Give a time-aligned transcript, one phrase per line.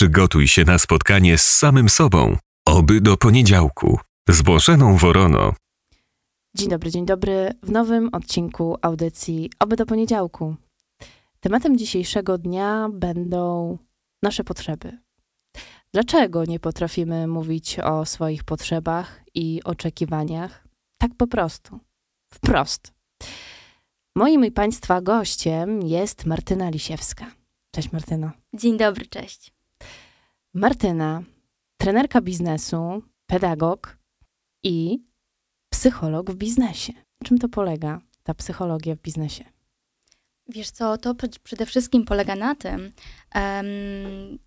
[0.00, 2.36] Przygotuj się na spotkanie z samym sobą.
[2.66, 3.98] Oby do poniedziałku.
[4.28, 5.54] Z Bożeną Worono.
[6.56, 10.56] Dzień dobry, dzień dobry w nowym odcinku audycji Oby do poniedziałku.
[11.40, 13.78] Tematem dzisiejszego dnia będą
[14.22, 14.98] nasze potrzeby.
[15.92, 20.64] Dlaczego nie potrafimy mówić o swoich potrzebach i oczekiwaniach?
[20.98, 21.80] Tak po prostu.
[22.34, 22.92] Wprost.
[24.16, 27.26] Moim i Państwa gościem jest Martyna Lisiewska.
[27.70, 28.30] Cześć Martyno.
[28.54, 29.59] Dzień dobry, cześć.
[30.54, 31.22] Martyna,
[31.76, 33.98] trenerka biznesu, pedagog
[34.62, 34.98] i
[35.72, 36.92] psycholog w biznesie.
[37.24, 39.44] Czym to polega, ta psychologia w biznesie?
[40.48, 42.90] Wiesz co, to przede wszystkim polega na tym,
[43.34, 44.38] um,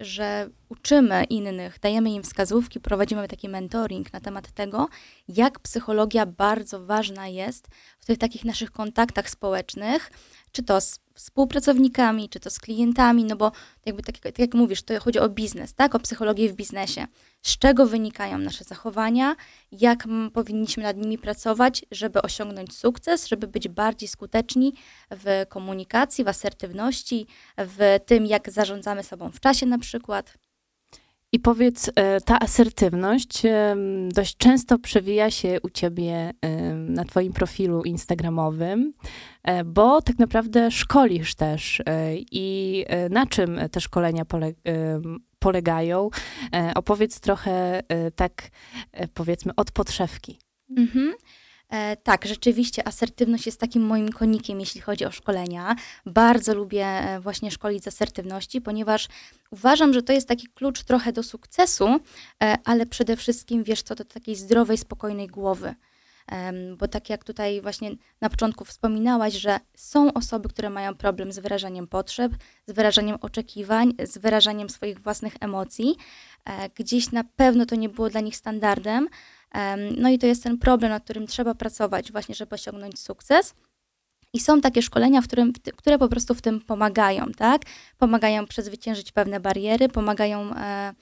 [0.00, 4.88] że uczymy innych, dajemy im wskazówki, prowadzimy taki mentoring na temat tego,
[5.28, 10.10] jak psychologia bardzo ważna jest w tych takich naszych kontaktach społecznych,
[10.52, 13.52] czy to z współpracownikami, czy to z klientami, no bo
[13.86, 17.06] jakby tak, tak, jak mówisz, to chodzi o biznes, tak, o psychologię w biznesie.
[17.42, 19.36] Z czego wynikają nasze zachowania,
[19.72, 24.72] jak powinniśmy nad nimi pracować, żeby osiągnąć sukces, żeby być bardziej skuteczni
[25.10, 27.26] w komunikacji, w asertywności,
[27.58, 30.45] w tym, jak zarządzamy sobą w czasie na przykład.
[31.36, 33.42] I powiedz, e, ta asertywność
[34.08, 36.32] dość często przewija się u ciebie
[36.88, 38.92] na twoim profilu instagramowym,
[39.42, 41.80] e, bo tak naprawdę szkolisz też.
[41.86, 44.22] E, I na czym te szkolenia
[45.38, 46.10] polegają?
[46.74, 47.80] Opowiedz trochę
[48.14, 48.48] tak,
[49.14, 50.38] powiedzmy, od podszewki.
[50.76, 51.14] Mhm.
[51.70, 55.76] E, tak, rzeczywiście asertywność jest takim moim konikiem, jeśli chodzi o szkolenia.
[56.06, 59.08] Bardzo lubię e, właśnie szkolić z asertywności, ponieważ
[59.50, 62.00] uważam, że to jest taki klucz trochę do sukcesu,
[62.42, 65.74] e, ale przede wszystkim, wiesz co, do takiej zdrowej, spokojnej głowy.
[66.78, 71.38] Bo tak jak tutaj właśnie na początku wspominałaś, że są osoby, które mają problem z
[71.38, 72.32] wyrażaniem potrzeb,
[72.66, 75.96] z wyrażaniem oczekiwań, z wyrażaniem swoich własnych emocji.
[76.74, 79.08] Gdzieś na pewno to nie było dla nich standardem,
[79.96, 83.54] no i to jest ten problem, nad którym trzeba pracować właśnie, żeby osiągnąć sukces.
[84.32, 87.62] I są takie szkolenia, w którym, które po prostu w tym pomagają, tak?
[87.98, 90.94] Pomagają przezwyciężyć pewne bariery, pomagają, e,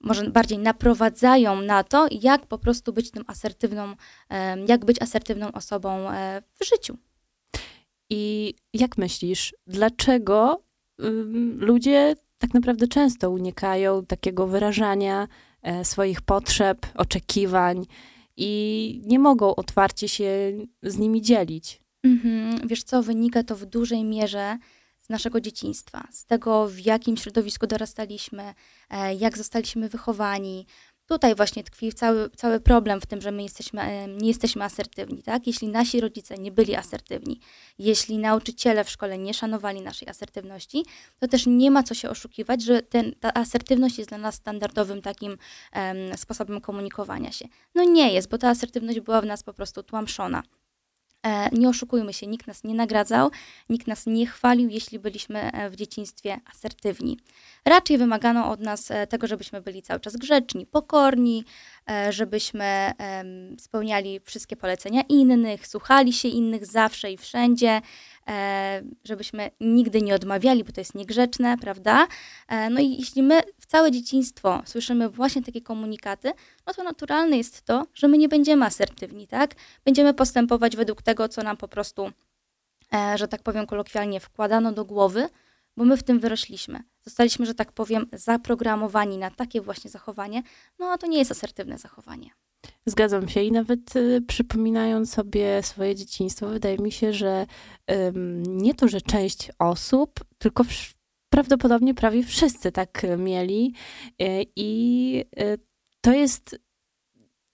[0.00, 3.94] może bardziej naprowadzają na to, jak po prostu być tym asertywną,
[4.30, 6.96] e, jak być asertywną osobą e, w życiu.
[8.10, 10.62] I jak myślisz, dlaczego
[11.00, 11.04] y,
[11.56, 15.28] ludzie tak naprawdę często unikają takiego wyrażania
[15.82, 17.86] swoich potrzeb, oczekiwań
[18.36, 20.52] i nie mogą otwarcie się
[20.82, 21.80] z nimi dzielić.
[22.02, 22.68] Mhm.
[22.68, 24.58] Wiesz co, wynika to w dużej mierze
[25.00, 28.54] z naszego dzieciństwa, z tego, w jakim środowisku dorastaliśmy,
[28.90, 30.66] e, jak zostaliśmy wychowani,
[31.08, 35.46] Tutaj właśnie tkwi cały, cały problem w tym, że my jesteśmy, nie jesteśmy asertywni, tak?
[35.46, 37.40] Jeśli nasi rodzice nie byli asertywni,
[37.78, 40.84] jeśli nauczyciele w szkole nie szanowali naszej asertywności,
[41.20, 45.02] to też nie ma co się oszukiwać, że ten, ta asertywność jest dla nas standardowym
[45.02, 45.30] takim
[45.76, 47.48] um, sposobem komunikowania się.
[47.74, 50.42] No nie jest, bo ta asertywność była w nas po prostu tłamszona.
[51.24, 53.30] E, nie oszukujmy się, nikt nas nie nagradzał,
[53.68, 57.18] nikt nas nie chwalił, jeśli byliśmy e, w dzieciństwie asertywni.
[57.64, 61.44] Raczej wymagano od nas e, tego, żebyśmy byli cały czas grzeczni, pokorni,
[62.10, 62.92] żebyśmy
[63.58, 67.80] spełniali wszystkie polecenia innych, słuchali się innych zawsze i wszędzie,
[69.04, 72.06] żebyśmy nigdy nie odmawiali, bo to jest niegrzeczne, prawda?
[72.70, 76.32] No i jeśli my w całe dzieciństwo słyszymy właśnie takie komunikaty,
[76.66, 79.54] no to naturalne jest to, że my nie będziemy asertywni, tak?
[79.84, 82.10] Będziemy postępować według tego, co nam po prostu,
[82.94, 85.28] e, że tak powiem kolokwialnie, wkładano do głowy,
[85.76, 86.82] bo my w tym wyrośliśmy.
[87.04, 90.42] Zostaliśmy, że tak powiem, zaprogramowani na takie właśnie zachowanie,
[90.78, 92.30] no a to nie jest asertywne zachowanie.
[92.86, 97.46] Zgadzam się i nawet y, przypominając sobie swoje dzieciństwo, wydaje mi się, że
[98.46, 100.64] nie to, że część osób, tylko
[101.34, 103.74] prawdopodobnie prawie wszyscy tak mieli.
[104.22, 105.58] Y, i y,
[106.00, 106.58] to jest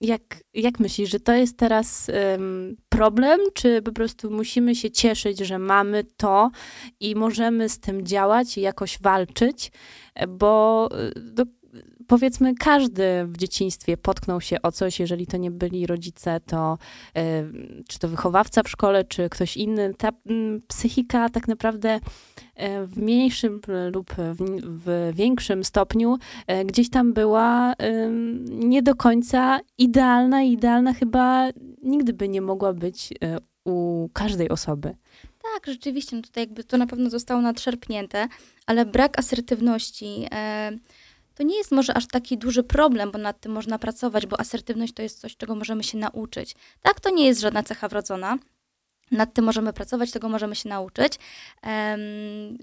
[0.01, 0.21] jak,
[0.53, 2.11] jak myślisz, że to jest teraz
[2.89, 6.51] problem, czy po prostu musimy się cieszyć, że mamy to
[6.99, 9.71] i możemy z tym działać i jakoś walczyć,
[10.29, 11.45] bo do,
[12.11, 16.77] powiedzmy, każdy w dzieciństwie potknął się o coś, jeżeli to nie byli rodzice, to
[17.17, 19.93] y, czy to wychowawca w szkole, czy ktoś inny.
[19.93, 21.99] Ta y, psychika tak naprawdę y,
[22.87, 23.61] w mniejszym
[23.93, 24.13] lub
[24.63, 26.17] w, większym stopniu
[26.47, 27.73] e, gdzieś tam była
[28.49, 31.49] nie do końca idealna i idealna chyba
[31.83, 33.09] nigdy by nie mogła być
[33.65, 34.95] u każdej osoby.
[35.53, 38.27] Tak, rzeczywiście, no tutaj jakby to na pewno zostało nadszerpnięte,
[38.65, 40.71] ale brak asertywności, e,
[41.41, 44.93] to nie jest może aż taki duży problem, bo nad tym można pracować, bo asertywność
[44.93, 46.55] to jest coś, czego możemy się nauczyć.
[46.81, 48.37] Tak, to nie jest żadna cecha wrodzona.
[49.11, 51.13] nad tym możemy pracować, tego możemy się nauczyć.
[51.63, 51.99] Um,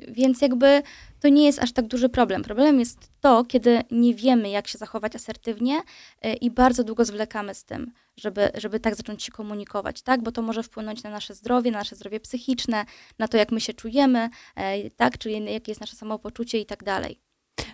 [0.08, 0.82] więc jakby
[1.20, 2.42] to nie jest aż tak duży problem.
[2.42, 5.80] Problem jest to, kiedy nie wiemy, jak się zachować asertywnie
[6.26, 10.22] y, i bardzo długo zwlekamy z tym, żeby, żeby tak zacząć się komunikować, tak?
[10.22, 12.84] Bo to może wpłynąć na nasze zdrowie, na nasze zdrowie psychiczne,
[13.18, 14.28] na to, jak my się czujemy,
[14.86, 15.18] y, tak?
[15.18, 17.27] Czyli jakie jest nasze samopoczucie i tak dalej.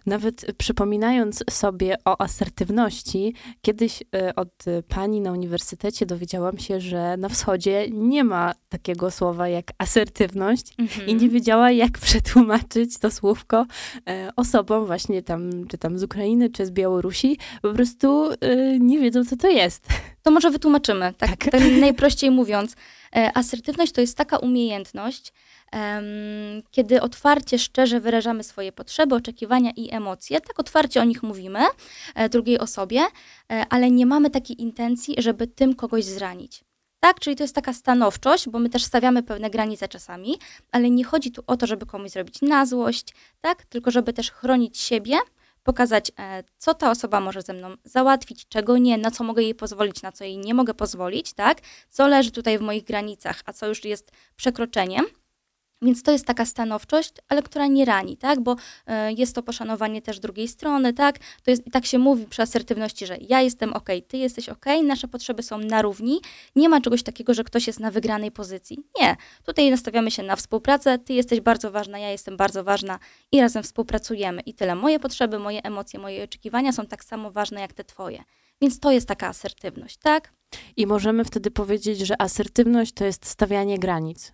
[0.06, 7.28] Nawet przypominając sobie o asertywności, kiedyś e, od pani na uniwersytecie dowiedziałam się, że na
[7.28, 11.08] wschodzie nie ma takiego słowa jak asertywność mhm.
[11.08, 13.66] i nie wiedziała, jak przetłumaczyć to słówko
[14.08, 17.38] e, osobom właśnie tam, czy tam z Ukrainy, czy z Białorusi.
[17.62, 19.86] Po prostu e, nie wiedzą, co to jest.
[20.22, 21.50] To może wytłumaczymy, tak, tak.
[21.50, 22.76] tak najprościej mówiąc.
[23.34, 25.32] Asertywność to jest taka umiejętność,
[26.70, 30.40] kiedy otwarcie, szczerze wyrażamy swoje potrzeby, oczekiwania i emocje.
[30.40, 31.60] Tak otwarcie o nich mówimy
[32.14, 36.64] e, drugiej osobie, e, ale nie mamy takiej intencji, żeby tym kogoś zranić.
[37.00, 40.38] Tak, czyli to jest taka stanowczość, bo my też stawiamy pewne granice czasami,
[40.72, 44.30] ale nie chodzi tu o to, żeby komuś zrobić na złość, tak, tylko żeby też
[44.30, 45.16] chronić siebie,
[45.62, 49.54] pokazać, e, co ta osoba może ze mną załatwić, czego nie, na co mogę jej
[49.54, 51.58] pozwolić, na co jej nie mogę pozwolić, tak,
[51.90, 55.04] co leży tutaj w moich granicach, a co już jest przekroczeniem.
[55.84, 58.40] Więc to jest taka stanowczość, ale która nie rani, tak?
[58.40, 58.56] Bo y,
[59.16, 61.18] jest to poszanowanie też drugiej strony, tak?
[61.18, 65.08] To jest, tak się mówi przy asertywności, że ja jestem ok, ty jesteś ok, nasze
[65.08, 66.20] potrzeby są na równi.
[66.56, 68.78] Nie ma czegoś takiego, że ktoś jest na wygranej pozycji.
[69.00, 69.16] Nie.
[69.46, 72.98] Tutaj nastawiamy się na współpracę, ty jesteś bardzo ważna, ja jestem bardzo ważna
[73.32, 74.42] i razem współpracujemy.
[74.42, 74.74] I tyle.
[74.74, 78.24] Moje potrzeby, moje emocje, moje oczekiwania są tak samo ważne jak te twoje.
[78.60, 80.32] Więc to jest taka asertywność, tak?
[80.76, 84.32] I możemy wtedy powiedzieć, że asertywność to jest stawianie granic.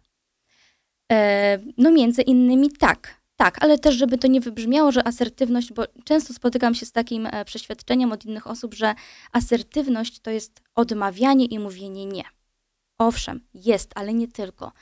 [1.11, 3.21] E, no między innymi tak.
[3.37, 7.27] Tak, ale też, żeby to nie wybrzmiało, że asertywność, bo często spotykam się z takim
[7.27, 8.95] e, przeświadczeniem od innych osób, że
[9.33, 12.25] asertywność to jest odmawianie i mówienie nie.
[12.99, 14.73] Owszem, jest, ale nie tylko.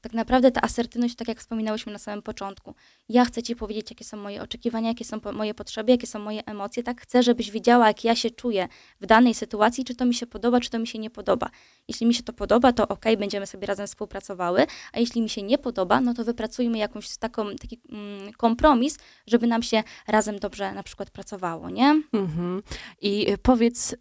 [0.00, 2.74] Tak naprawdę ta asertywność, tak jak wspominałyśmy na samym początku,
[3.08, 6.44] ja chcę Ci powiedzieć, jakie są moje oczekiwania, jakie są moje potrzeby, jakie są moje
[6.46, 7.00] emocje, tak?
[7.00, 8.68] Chcę, żebyś wiedziała, jak ja się czuję
[9.00, 11.50] w danej sytuacji, czy to mi się podoba, czy to mi się nie podoba.
[11.88, 15.42] Jeśli mi się to podoba, to ok, będziemy sobie razem współpracowały, a jeśli mi się
[15.42, 20.72] nie podoba, no to wypracujmy jakąś taką, taki mm, kompromis, żeby nam się razem dobrze
[20.72, 22.02] na przykład pracowało, nie?
[22.12, 22.62] Mhm.
[23.00, 23.96] I powiedz,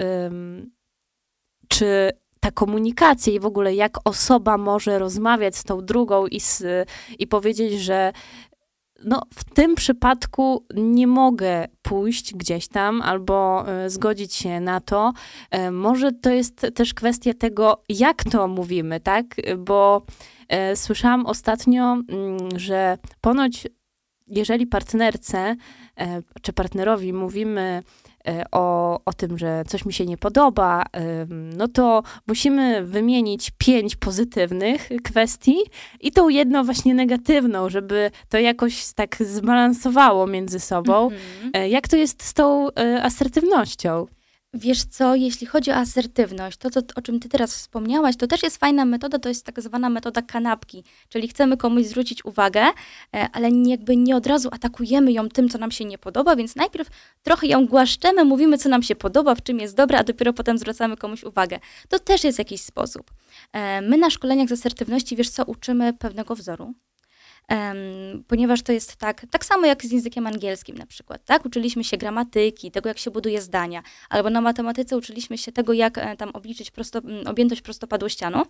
[1.68, 2.12] czy
[2.48, 6.64] ta komunikacja i w ogóle jak osoba może rozmawiać z tą drugą i, z,
[7.20, 8.14] i powiedzieć, że
[9.06, 15.14] no, w tym przypadku nie mogę pójść gdzieś tam albo y, zgodzić się na to.
[15.56, 19.26] Y, może to jest też kwestia tego, jak to mówimy, tak?
[19.58, 20.02] Bo
[20.72, 21.98] y, słyszałam ostatnio,
[22.56, 23.68] y, że ponoć
[24.28, 25.56] jeżeli partnerce
[26.42, 28.07] czy partnerowi mówimy E,
[28.52, 30.84] o, o tym, że coś mi się nie podoba,
[31.30, 35.58] no to musimy wymienić pięć pozytywnych kwestii
[36.00, 41.10] i tą jedną właśnie negatywną, żeby to jakoś tak zbalansowało między sobą.
[41.44, 41.70] Mhm.
[41.70, 44.08] Jak to jest z tą e, asertywnością?
[44.60, 48.44] Wiesz co, jeśli chodzi o asertywność, to, to o czym ty teraz wspomniałaś, to też
[48.44, 53.30] jest fajna metoda, to jest tak zwana metoda kanapki, czyli chcemy komuś zwrócić uwagę, e,
[53.34, 56.90] ale jakby nie od razu atakujemy ją tym, co nam się nie podoba, więc najpierw
[57.24, 60.58] trochę ją głaszczemy, mówimy, co nam się podoba, w czym jest dobra, a dopiero potem
[60.58, 61.60] zwracamy komuś uwagę.
[61.90, 63.12] To też jest jakiś sposób.
[63.54, 66.74] E, my na szkoleniach z asertywności, wiesz co, uczymy pewnego wzoru,
[68.28, 71.46] ponieważ to jest tak, tak samo jak z językiem angielskim na przykład, tak?
[71.46, 75.98] Uczyliśmy się gramatyki, tego jak się buduje zdania, albo na matematyce uczyliśmy się tego, jak
[75.98, 78.44] e, tam obliczyć prosto, objętość prostopadłościaną.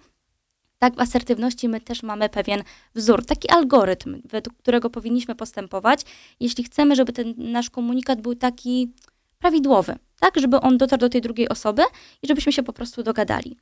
[0.80, 2.63] Tak, w asertywności my też mamy pewien
[2.96, 6.01] wzór, taki algorytm, według którego powinniśmy postępować,
[6.39, 8.92] jeśli chcemy, żeby ten nasz komunikat był taki
[9.39, 11.84] prawidłowy, tak, żeby on dotarł do tej drugiej osoby
[12.22, 13.58] i żebyśmy się po prostu dogadali.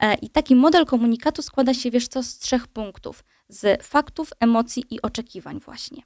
[0.00, 3.24] E, I taki model komunikatu składa się, wiesz co, z trzech punktów.
[3.48, 6.02] Z faktów, emocji i oczekiwań właśnie.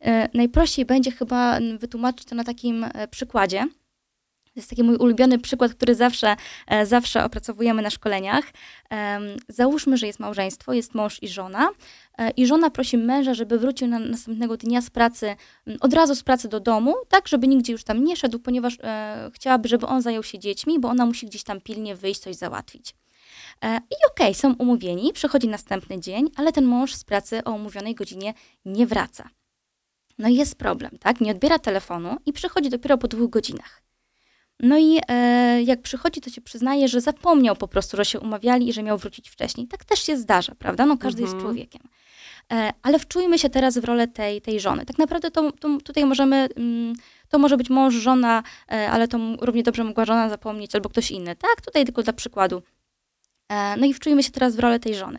[0.00, 3.66] E, najprościej będzie chyba wytłumaczyć to na takim e, przykładzie.
[4.44, 6.36] To jest taki mój ulubiony przykład, który zawsze,
[6.84, 8.44] zawsze opracowujemy na szkoleniach.
[9.48, 11.68] Załóżmy, że jest małżeństwo, jest mąż i żona,
[12.36, 15.36] i żona prosi męża, żeby wrócił na następnego dnia z pracy,
[15.80, 18.78] od razu z pracy do domu, tak, żeby nigdzie już tam nie szedł, ponieważ
[19.34, 22.94] chciałaby, żeby on zajął się dziećmi, bo ona musi gdzieś tam pilnie wyjść, coś załatwić.
[23.62, 27.52] E, I okej, okay, są umówieni, przychodzi następny dzień, ale ten mąż z pracy o
[27.52, 29.28] umówionej godzinie nie wraca.
[30.18, 31.20] No i jest problem, tak?
[31.20, 33.82] Nie odbiera telefonu i przychodzi dopiero po dwóch godzinach.
[34.60, 38.68] No i e, jak przychodzi, to się przyznaje, że zapomniał po prostu, że się umawiali
[38.68, 39.68] i że miał wrócić wcześniej.
[39.68, 40.86] Tak też się zdarza, prawda?
[40.86, 41.36] No każdy mhm.
[41.36, 41.82] jest człowiekiem.
[42.52, 44.86] E, ale wczujmy się teraz w rolę tej, tej żony.
[44.86, 46.94] Tak naprawdę to, to tutaj możemy, mm,
[47.28, 48.42] to może być mąż, żona,
[48.72, 51.60] e, ale to równie dobrze mogła żona zapomnieć albo ktoś inny, tak?
[51.64, 52.62] Tutaj tylko dla przykładu.
[53.48, 55.18] E, no i wczujmy się teraz w rolę tej żony.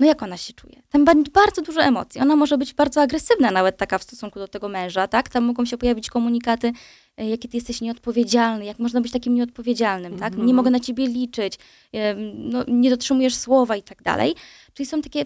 [0.00, 0.82] no jak ona się czuje?
[0.90, 2.20] Tam bardzo dużo emocji.
[2.20, 5.28] Ona może być bardzo agresywna nawet taka w stosunku do tego męża, tak?
[5.28, 6.72] Tam mogą się pojawić komunikaty,
[7.16, 10.32] e, jakie ty jesteś nieodpowiedzialny, jak można być takim nieodpowiedzialnym, tak?
[10.32, 10.56] Nie Mhm.
[10.56, 11.58] mogę na ciebie liczyć,
[11.92, 14.34] em, no, nie dotrzymujesz słowa i tak dalej.
[14.74, 15.24] Czyli są takie,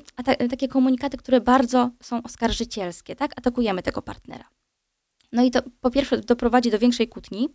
[0.51, 3.33] takie komunikaty, które bardzo są oskarżycielskie, tak?
[3.39, 4.45] Atakujemy tego partnera.
[5.33, 7.49] No i to po pierwsze doprowadzi do większej kłótni,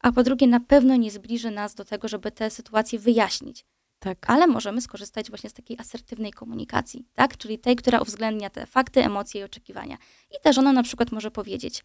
[0.00, 3.64] a po drugie na pewno nie zbliży nas do tego, żeby te sytuacje wyjaśnić
[4.02, 4.30] Tak.
[4.30, 7.36] ale możemy skorzystać właśnie z takiej asertywnej komunikacji, tak?
[7.36, 9.96] Czyli tej, która uwzględnia te fakty, emocje i oczekiwania.
[10.30, 11.84] I ta żona na przykład może powiedzieć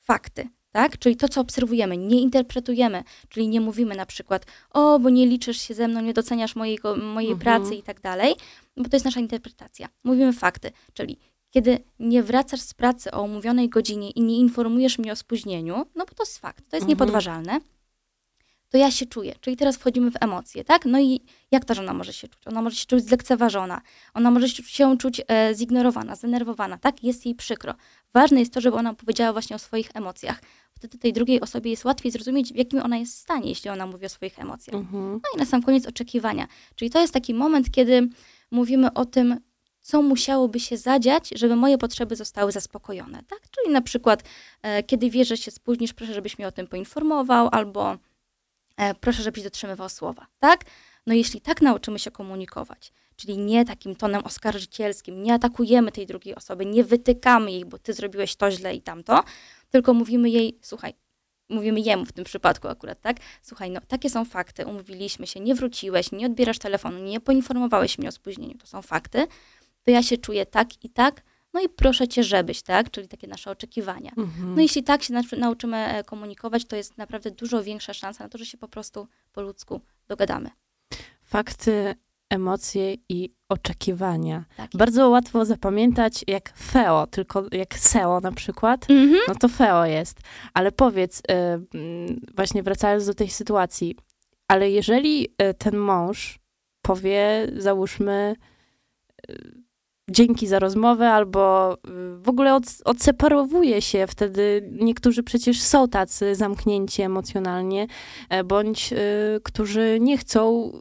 [0.00, 0.98] fakty, tak?
[0.98, 5.60] Czyli to, co obserwujemy, nie interpretujemy, czyli nie mówimy na przykład, o, bo nie liczysz
[5.60, 7.40] się ze mną, nie doceniasz mojego, mojej Mhm.
[7.60, 8.34] pracy i tak dalej,
[8.76, 9.88] bo to jest nasza interpretacja.
[10.04, 11.18] Mówimy fakty, czyli
[11.50, 16.04] kiedy nie wracasz z pracy o umówionej godzinie i nie informujesz mnie o spóźnieniu, no
[16.06, 16.88] bo to jest fakt, to jest Mhm.
[16.88, 17.60] niepodważalne,
[18.72, 19.34] to ja się czuję.
[19.40, 20.84] Czyli teraz wchodzimy w emocje, tak?
[20.84, 22.46] No i jak ta żona może się czuć?
[22.46, 23.80] Ona może się czuć zlekceważona,
[24.14, 27.04] ona może się- czuć e, zignorowana, zdenerwowana, tak?
[27.04, 27.74] Jest jej przykro.
[28.14, 30.42] Ważne jest to, żeby ona powiedziała właśnie o swoich emocjach.
[30.74, 34.06] Wtedy tej drugiej osobie jest łatwiej zrozumieć, w jakim ona jest stanie, jeśli ona mówi
[34.06, 34.76] o swoich emocjach.
[34.76, 35.12] Mhm.
[35.12, 36.46] No i na sam koniec oczekiwania.
[36.74, 38.08] Czyli to jest taki moment, kiedy
[38.50, 39.36] mówimy o tym,
[39.80, 43.22] co musiałoby się zadziać, żeby moje potrzeby zostały zaspokojone.
[43.28, 43.40] Tak?
[43.50, 44.22] Czyli na przykład,
[44.62, 47.96] e, kiedy wiesz, że się spóźnisz, proszę, żebyś mnie o tym poinformował, albo
[49.00, 50.26] proszę, żebyś dotrzymywał słowa.
[50.38, 50.64] Tak?
[51.06, 56.34] No jeśli tak nauczymy się komunikować, czyli nie takim tonem oskarżycielskim, nie atakujemy tej drugiej
[56.34, 59.24] osoby, nie wytykamy jej, bo ty zrobiłeś to źle i tamto,
[59.70, 60.94] tylko mówimy jej, słuchaj,
[61.48, 63.16] mówimy jemu w tym przypadku akurat, tak?
[63.42, 68.08] Słuchaj, no takie są fakty, umówiliśmy się, nie wróciłeś, nie odbierasz telefonu, nie poinformowałeś mnie
[68.08, 69.26] o spóźnieniu, to są fakty,
[69.82, 71.22] to ja się czuję tak i tak,
[71.54, 72.90] no i proszę cię, żebyś, tak?
[72.90, 74.10] Czyli takie nasze oczekiwania.
[74.16, 74.54] Mhm.
[74.54, 78.30] No jeśli tak się nau- nauczymy e, komunikować, to jest naprawdę dużo większa szansa na
[78.30, 80.50] to, że się po prostu po ludzku dogadamy.
[81.22, 81.94] Fakty,
[82.30, 84.44] emocje i oczekiwania.
[84.56, 84.70] Tak.
[84.74, 88.90] Bardzo łatwo zapamiętać jak feo, tylko jak seo na przykład.
[88.90, 89.20] Mhm.
[89.28, 90.18] No to feo jest.
[90.54, 91.22] Ale powiedz, y,
[91.74, 93.96] mm, właśnie wracając do tej sytuacji,
[94.48, 96.38] ale jeżeli y, ten mąż
[96.82, 98.36] powie, załóżmy,
[100.12, 101.78] dzięki za rozmowę, albo y,
[102.16, 107.86] w ogóle od, odseparowuje się, wtedy niektórzy przecież są tacy zamknięci emocjonalnie,
[108.28, 108.96] e, bądź y,
[109.42, 110.72] którzy nie chcą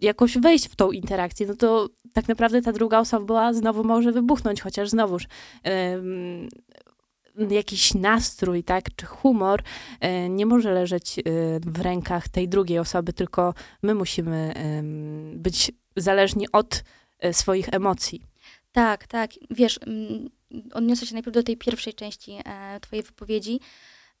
[0.00, 4.60] jakoś wejść w tą interakcję, no to tak naprawdę ta druga osoba znowu może wybuchnąć,
[4.60, 5.26] chociaż znowuż
[7.50, 9.62] jakiś nastrój, tak, czy humor
[10.00, 11.22] e, nie może leżeć e,
[11.66, 14.54] w rękach tej drugiej osoby, tylko my musimy
[15.36, 16.84] być zależni od
[17.18, 18.29] e, swoich emocji.
[18.72, 19.30] Tak, tak.
[19.50, 20.30] Wiesz, mm,
[20.72, 23.60] odniosę się najpierw do tej pierwszej części e, Twojej wypowiedzi.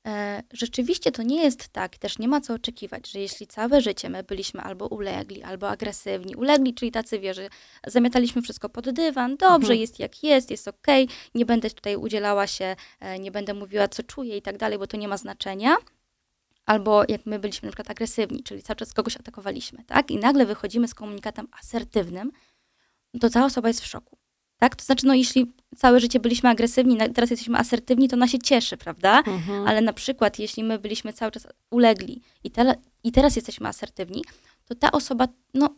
[0.06, 4.10] E, rzeczywiście to nie jest tak, też nie ma co oczekiwać, że jeśli całe życie
[4.10, 7.48] my byliśmy albo ulegli, albo agresywni, ulegli, czyli tacy, wiesz, że
[7.86, 9.80] zamiataliśmy wszystko pod dywan, dobrze, Mhm.
[9.80, 14.02] jest jak jest, jest okej, nie będę tutaj udzielała się, e, nie będę mówiła, co
[14.02, 15.76] czuję i tak dalej, bo to nie ma znaczenia.
[16.66, 20.10] Albo jak my byliśmy na przykład agresywni, czyli cały czas kogoś atakowaliśmy, tak?
[20.10, 22.32] I nagle wychodzimy z komunikatem asertywnym,
[23.20, 24.18] to ta osoba jest w szoku.
[24.60, 24.76] Tak?
[24.76, 28.76] To znaczy, no jeśli całe życie byliśmy agresywni, teraz jesteśmy asertywni, to ona się cieszy,
[28.76, 29.22] prawda?
[29.66, 32.74] Ale na przykład, jeśli my byliśmy cały czas ulegli i, tele,
[33.04, 34.24] i teraz jesteśmy asertywni,
[34.64, 35.74] to ta osoba, no,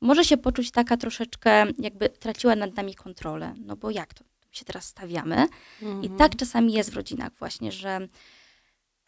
[0.00, 3.54] może się poczuć taka troszeczkę, jakby traciła nad nami kontrolę.
[3.66, 4.24] No bo jak to?
[4.52, 5.46] się teraz stawiamy?
[5.82, 6.16] I Mhm.
[6.16, 8.08] tak czasami jest w rodzinach właśnie, że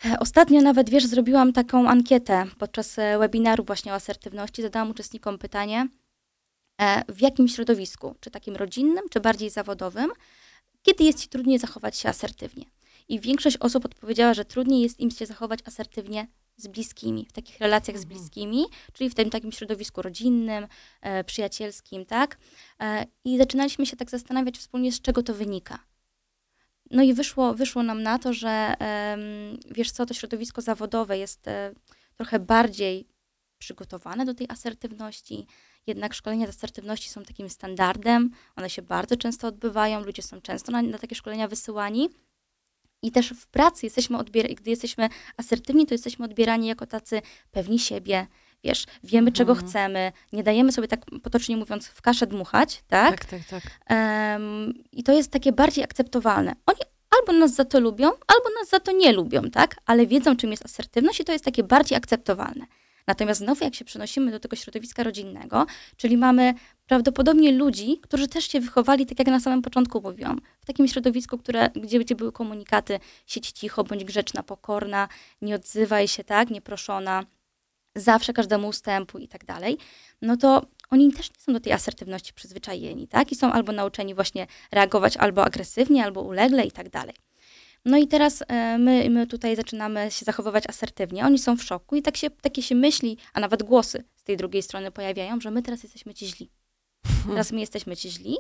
[0.04, 4.62] e, ostatnio nawet, wiesz, zrobiłam taką ankietę podczas e, webinaru właśnie o asertywności.
[4.62, 5.88] Zadałam uczestnikom pytanie,
[7.08, 10.10] w jakim środowisku, czy takim rodzinnym, czy bardziej zawodowym,
[10.82, 12.64] kiedy jest ci trudniej zachować się asertywnie.
[13.08, 17.58] I większość osób odpowiedziała, że trudniej jest im się zachować asertywnie z bliskimi, w takich
[17.58, 18.18] relacjach z Mhm.
[18.18, 20.66] bliskimi, czyli w tym takim środowisku rodzinnym,
[21.00, 22.38] e, przyjacielskim, tak?
[22.80, 25.78] E, I zaczynaliśmy się tak zastanawiać wspólnie, z czego to wynika.
[26.90, 29.20] No i wyszło, wyszło nam na to, że em,
[29.70, 31.74] wiesz co, to środowisko zawodowe jest e,
[32.16, 33.06] trochę bardziej
[33.58, 35.46] przygotowane do tej asertywności.
[35.86, 38.30] Jednak szkolenia z asertywności są takim standardem.
[38.56, 42.10] One się bardzo często odbywają, ludzie są często na, na takie szkolenia wysyłani.
[43.02, 47.78] I też w pracy jesteśmy odbier- gdy jesteśmy asertywni, to jesteśmy odbierani jako tacy pewni
[47.78, 48.26] siebie.
[48.64, 49.68] Wiesz, wiemy, czego Mhm.
[49.68, 53.10] chcemy, nie dajemy sobie tak potocznie mówiąc w kaszę dmuchać, tak?
[53.24, 53.62] tak, tak, tak.
[53.86, 56.52] Em, I to jest takie bardziej akceptowalne.
[56.66, 56.78] Oni
[57.20, 59.76] albo nas za to lubią, albo nas za to nie lubią, tak?
[59.86, 62.66] Ale wiedzą, czym jest asertywność i to jest takie bardziej akceptowalne.
[63.06, 65.66] Natomiast znowu, jak się przenosimy do tego środowiska rodzinnego,
[65.96, 66.54] czyli mamy
[66.86, 71.38] prawdopodobnie ludzi, którzy też się wychowali, tak jak na samym początku mówiłam, w takim środowisku,
[71.38, 75.08] które, gdzie, gdzie były komunikaty, siedź cicho, bądź grzeczna, pokorna,
[75.42, 77.24] nie odzywaj się, tak, nieproszona,
[77.96, 79.78] zawsze każdemu ustępu i tak dalej,
[80.22, 83.32] no to oni też nie są do tej asertywności przyzwyczajeni, tak?
[83.32, 87.14] I są albo nauczeni właśnie reagować albo agresywnie, albo ulegle i tak dalej.
[87.84, 91.24] No i teraz e, my, my tutaj zaczynamy się zachowywać asertywnie.
[91.24, 94.36] Oni są w szoku i tak się, takie się myśli, a nawet głosy z tej
[94.36, 96.50] drugiej strony pojawiają, że my teraz jesteśmy ci źli.
[97.28, 98.36] Teraz my jesteśmy ci źli,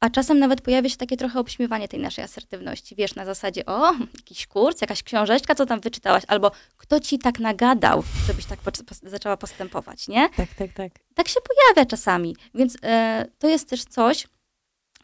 [0.00, 2.94] a czasem nawet pojawia się takie trochę obśmiewanie tej naszej asertywności.
[2.96, 7.38] Wiesz, na zasadzie, o, jakiś kurs, jakaś książeczka, co tam wyczytałaś, albo kto ci tak
[7.38, 10.28] nagadał, żebyś tak po, po, zaczęła postępować, nie?
[10.28, 10.92] Tak, tak, tak.
[11.14, 12.36] Tak się pojawia czasami.
[12.54, 14.26] Więc e, to jest też coś,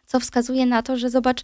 [0.07, 1.43] co wskazuje na to, że zobacz,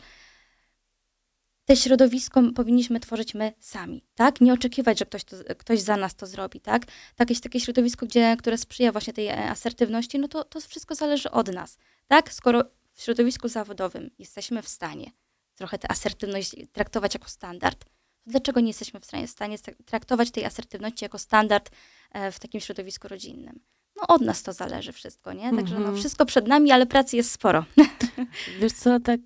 [1.68, 4.40] te środowisko powinniśmy tworzyć my sami, tak?
[4.40, 6.82] Nie oczekiwać, że ktoś, to, ktoś za nas to zrobi, tak?
[7.18, 11.30] Jakieś takie środowisko, gdzie, które sprzyja właśnie tej e, asertywności, no to, to wszystko zależy
[11.30, 12.32] od nas, tak?
[12.32, 15.10] Skoro w środowisku zawodowym jesteśmy w stanie
[15.54, 20.30] trochę tę asertywność traktować jako standard, to dlaczego nie jesteśmy w stanie, w stanie traktować
[20.30, 21.70] tej asertywności jako standard
[22.12, 23.60] e, w takim środowisku rodzinnym?
[24.00, 25.50] no od nas to zależy wszystko, nie?
[25.56, 25.96] Także no, Mhm.
[25.96, 27.64] wszystko przed nami, ale pracy jest sporo.
[28.60, 29.20] Wiesz co, tak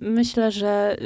[0.00, 0.96] myślę, że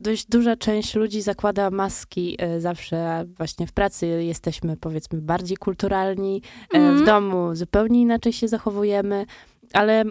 [0.00, 3.24] dość duża część ludzi zakłada maski y, zawsze.
[3.36, 6.42] Właśnie w pracy jesteśmy powiedzmy bardziej kulturalni,
[6.74, 7.02] Mhm.
[7.02, 9.26] w domu zupełnie inaczej się zachowujemy,
[9.72, 10.04] ale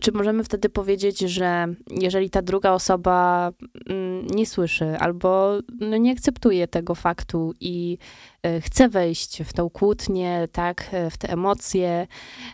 [0.00, 3.50] czy możemy wtedy powiedzieć, że jeżeli ta druga osoba
[3.88, 7.98] mm, nie słyszy albo no, nie akceptuje tego faktu i
[8.42, 12.06] e, chce wejść w tą kłótnię, tak, e, w te emocje,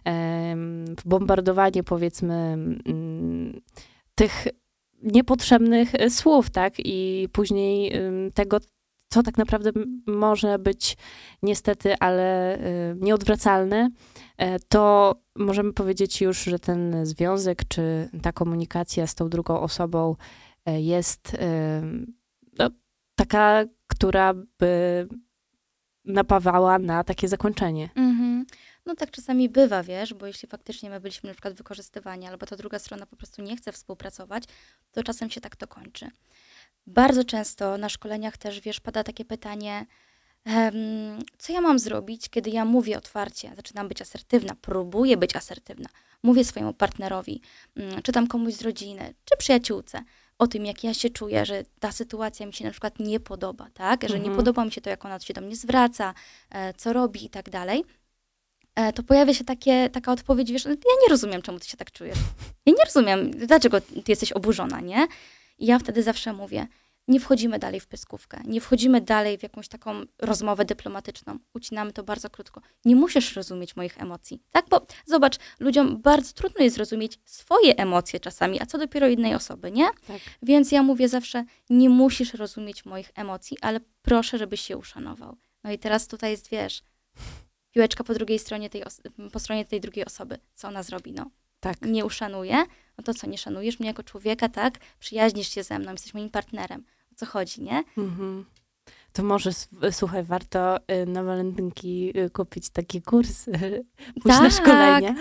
[0.05, 3.61] em, w bombardowanie powiedzmy mm,
[4.15, 4.47] tych
[5.03, 7.93] niepotrzebnych e, słów, tak, i później
[8.35, 8.59] tego,
[9.09, 9.71] co tak naprawdę
[10.07, 10.97] może być
[11.43, 12.59] niestety, ale
[13.01, 13.91] nieodwracalne,
[14.69, 20.17] to możemy powiedzieć już, że ten związek, czy ta komunikacja z tą drugą osobą
[20.67, 21.37] e, jest
[21.79, 22.15] ym,
[22.59, 22.71] no,
[23.15, 25.09] taka, która by
[26.05, 27.91] napawała na takie zakończenie.
[27.95, 28.47] Mhm.
[28.87, 32.57] No tak czasami bywa, wiesz, bo jeśli faktycznie my byliśmy na przykład wykorzystywani, albo ta
[32.57, 34.45] druga strona po prostu nie chce współpracować,
[34.93, 36.11] to czasem się tak to kończy.
[36.87, 39.87] Bardzo często na szkoleniach też, wiesz, pada takie pytanie,
[41.39, 45.89] co ja mam zrobić, kiedy ja mówię otwarcie, zaczynam być asertywna, próbuję być asertywna,
[46.23, 47.41] mówię swojemu partnerowi,
[47.77, 50.03] mm, czy tam komuś z rodziny, czy przyjaciółce,
[50.39, 53.69] o tym, jak ja się czuję, że ta sytuacja mi się na przykład nie podoba,
[53.75, 54.03] tak?
[54.03, 54.37] Że nie Mhm.
[54.37, 56.15] podoba mi się to, jak ona się do mnie zwraca,
[56.51, 57.85] e, co robi i tak dalej
[58.75, 60.71] e, to pojawia się takie, taka odpowiedź, wiesz, ja
[61.03, 62.19] nie rozumiem, czemu ty się tak czujesz.
[62.67, 65.07] Ja nie rozumiem, dlaczego ty jesteś oburzona, nie?
[65.59, 66.67] I ja wtedy zawsze mówię,
[67.09, 71.39] nie wchodzimy dalej w pyskówkę, nie wchodzimy dalej w jakąś taką rozmowę dyplomatyczną.
[71.55, 72.61] Ucinamy to bardzo krótko.
[72.85, 74.69] Nie musisz rozumieć moich emocji, tak?
[74.69, 79.71] Bo zobacz, ludziom bardzo trudno jest zrozumieć swoje emocje czasami, a co dopiero innej osoby,
[79.71, 79.87] nie?
[80.07, 80.21] Tak.
[80.43, 85.37] Więc ja mówię zawsze, nie musisz rozumieć moich emocji, ale proszę, żebyś się uszanował.
[85.65, 86.83] No i teraz tutaj jest, wiesz,
[87.71, 88.83] piłeczka po drugiej stronie tej,
[89.33, 90.39] po stronie tej drugiej osoby.
[90.55, 91.13] Co ona zrobi?
[91.13, 91.83] No, Tak.
[91.83, 92.57] nie uszanuje.
[92.99, 94.79] No to co, nie szanujesz mnie jako człowieka, tak?
[95.01, 96.85] Przyjaźnisz się ze mną, jesteś moim partnerem.
[97.19, 97.85] Co chodzi, nie?
[97.97, 98.45] Mhm.
[99.13, 99.51] To może,
[99.91, 103.53] słuchaj, warto y, na walentynki y, kupić taki kurs, y,
[104.23, 105.15] pójść na Tak, szkolenia.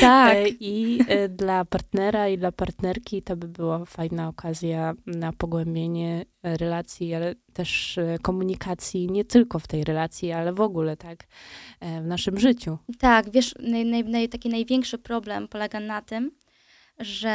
[0.00, 0.34] Tak.
[0.34, 7.14] E, I dla partnera i dla partnerki to by była fajna okazja na pogłębienie relacji,
[7.14, 11.24] ale też komunikacji, nie tylko w tej relacji, ale w ogóle, tak,
[12.02, 12.78] w naszym życiu.
[12.98, 16.30] Tak, wiesz, naj, naj, naj, taki największy problem polega na tym,
[16.98, 17.28] że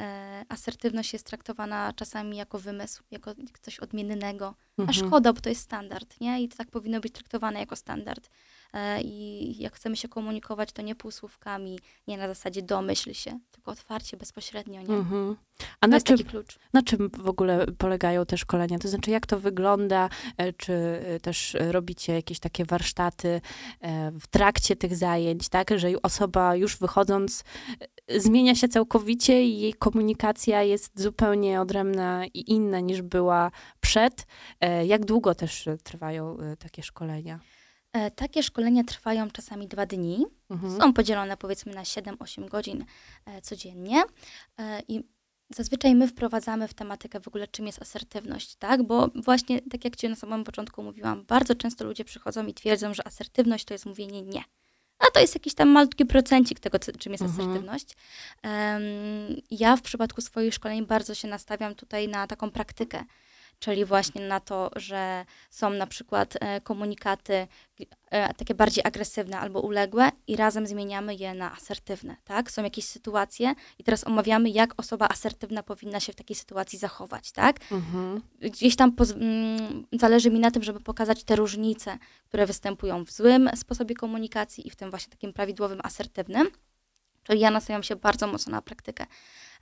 [0.00, 4.54] e, asertywność jest traktowana czasami jako wymysł, jako coś odmiennego.
[4.78, 5.06] A Mhm.
[5.06, 6.42] szkoda, bo to jest standard, nie?
[6.42, 8.30] I to tak powinno być traktowane jako standard.
[8.74, 13.70] E, I jak chcemy się komunikować, to nie półsłówkami, nie na zasadzie domyśl się, tylko
[13.70, 14.94] otwarcie, bezpośrednio, nie?
[14.94, 15.36] Mhm.
[15.80, 16.58] A To na jest czym, taki klucz.
[16.72, 18.78] na czym w ogóle polegają te szkolenia?
[18.78, 20.08] To znaczy, jak to wygląda?
[20.36, 23.40] E, Czy e, też robicie jakieś takie warsztaty
[24.20, 25.70] w trakcie tych zajęć, tak?
[25.78, 27.44] Że osoba już wychodząc
[28.16, 34.26] zmienia się całkowicie i jej komunikacja jest zupełnie odrębna i inna niż była przed.
[34.86, 37.40] Jak długo też trwają takie szkolenia?
[37.94, 40.26] E, takie szkolenia trwają czasami dwa dni.
[40.50, 40.78] Mhm.
[40.80, 42.84] Są podzielone powiedzmy na 7-8 godzin
[43.26, 44.02] e, codziennie.
[44.58, 45.00] E, I
[45.54, 48.82] zazwyczaj my wprowadzamy w tematykę w ogóle, czym jest asertywność, tak?
[48.82, 52.94] Bo właśnie, tak jak ci na samym początku mówiłam, bardzo często ludzie przychodzą i twierdzą,
[52.94, 54.42] że asertywność to jest mówienie nie.
[54.98, 57.40] A to jest jakiś tam malutki procencik tego, czym jest Mhm.
[57.40, 57.86] asertywność.
[58.42, 58.82] Em,
[59.50, 63.04] ja w przypadku swoich szkoleń bardzo się nastawiam tutaj na taką praktykę,
[63.58, 67.46] czyli właśnie na to, że są na przykład e, komunikaty
[68.10, 72.50] e, takie bardziej agresywne albo uległe i razem zmieniamy je na asertywne, tak?
[72.50, 77.32] Są jakieś sytuacje i teraz omawiamy, jak osoba asertywna powinna się w takiej sytuacji zachować,
[77.32, 77.60] tak?
[77.72, 78.22] Mhm.
[78.40, 83.50] Gdzieś tam mm, zależy mi na tym, żeby pokazać te różnice, które występują w złym
[83.54, 86.50] sposobie komunikacji i w tym właśnie takim prawidłowym, asertywnym.
[87.24, 89.06] Czyli ja nastawiam się bardzo mocno na praktykę.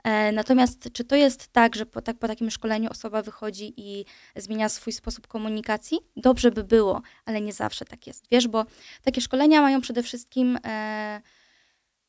[0.04, 4.04] E, Natomiast czy to jest tak, że po, tak, po takim szkoleniu osoba wychodzi i
[4.36, 5.98] zmienia swój sposób komunikacji?
[6.16, 8.24] Dobrze by było, ale nie zawsze tak jest.
[8.30, 8.64] Wiesz, bo
[9.02, 11.20] takie szkolenia mają przede wszystkim e,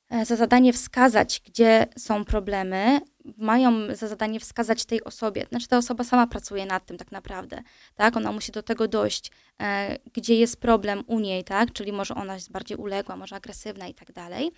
[0.10, 3.00] e, za zadanie wskazać, gdzie są problemy,
[3.38, 5.46] mają za zadanie wskazać tej osobie.
[5.50, 7.62] Znaczy ta osoba sama pracuje nad tym tak naprawdę,
[7.96, 8.18] tak?
[8.18, 9.32] Ona musi do tego dojść,
[9.62, 11.74] e, gdzie jest problem u niej, tak?
[11.74, 14.52] Czyli może ona jest bardziej uległa, może agresywna i tak dalej.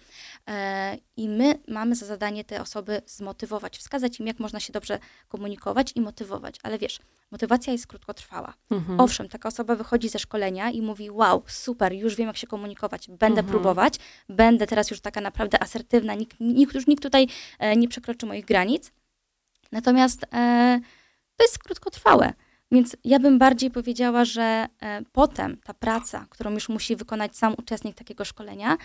[0.50, 5.00] E, I my mamy za zadanie te osoby zmotywować, wskazać im, jak można się dobrze
[5.28, 6.56] komunikować i motywować.
[6.64, 7.00] Ale wiesz,
[7.32, 8.54] motywacja jest krótkotrwała.
[8.72, 9.00] Mhm.
[9.00, 13.08] Owszem, taka osoba wychodzi ze szkolenia i mówi: Wow, super, już wiem, jak się komunikować,
[13.08, 13.48] będę Mhm.
[13.48, 13.94] próbować,
[14.30, 17.28] będę teraz już taka naprawdę asertywna, nikt, nikt, już nikt tutaj
[17.60, 18.55] e, nie przekroczy moich granic.
[19.72, 20.80] Natomiast e,
[21.36, 22.34] to jest krótkotrwałe.
[22.72, 24.42] Więc ja bym bardziej powiedziała, że
[24.82, 28.78] e, potem ta praca, którą już musi wykonać sam uczestnik takiego szkolenia,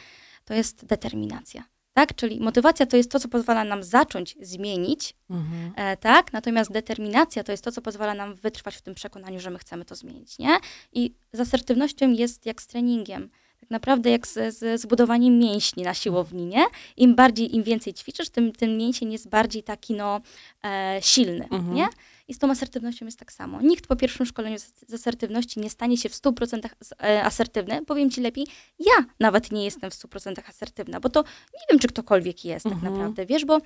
[0.45, 1.65] to jest determinacja.
[1.93, 2.15] Tak?
[2.15, 5.73] Czyli motywacja to jest to, co pozwala nam zacząć zmienić, Mhm.
[5.77, 6.33] E, tak?
[6.33, 9.85] Natomiast determinacja to jest to, co pozwala nam wytrwać w tym przekonaniu, że my chcemy
[9.85, 10.59] to zmienić, nie?
[10.93, 13.31] I z asertywnością jest jak z treningiem.
[13.61, 16.65] Tak naprawdę jak z, z, z budowaniem mięśni na siłowni, nie?
[16.97, 20.21] Im bardziej, im więcej ćwiczysz, tym ten mięsień jest bardziej taki, no,
[20.65, 21.75] e, silny, Mhm.
[21.75, 21.89] nie?
[22.29, 23.61] I z tą asertywnością jest tak samo.
[23.63, 27.85] Nikt po pierwszym szkoleniu z, asertywności nie stanie się w 100% z- e, asertywny.
[27.87, 28.47] Powiem ci lepiej,
[28.79, 31.21] ja nawet nie jestem w 100% asertywna, bo to
[31.55, 32.93] nie wiem, czy ktokolwiek jest tak Mhm.
[32.93, 33.59] naprawdę, wiesz, bo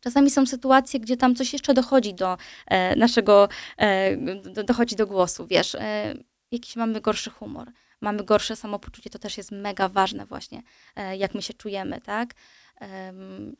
[0.00, 4.16] Czasami są sytuacje, gdzie tam coś jeszcze dochodzi do e, naszego, e,
[4.52, 6.14] do, dochodzi do głosu, wiesz, e,
[6.52, 10.62] jakiś mamy gorszy humor, mamy gorsze samopoczucie, to też jest mega ważne właśnie,
[10.96, 12.34] e, jak my się czujemy, tak?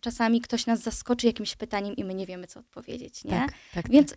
[0.00, 3.30] Czasami ktoś nas zaskoczy jakimś pytaniem i my nie wiemy, co odpowiedzieć, nie?
[3.30, 4.14] Tak, tak, Więc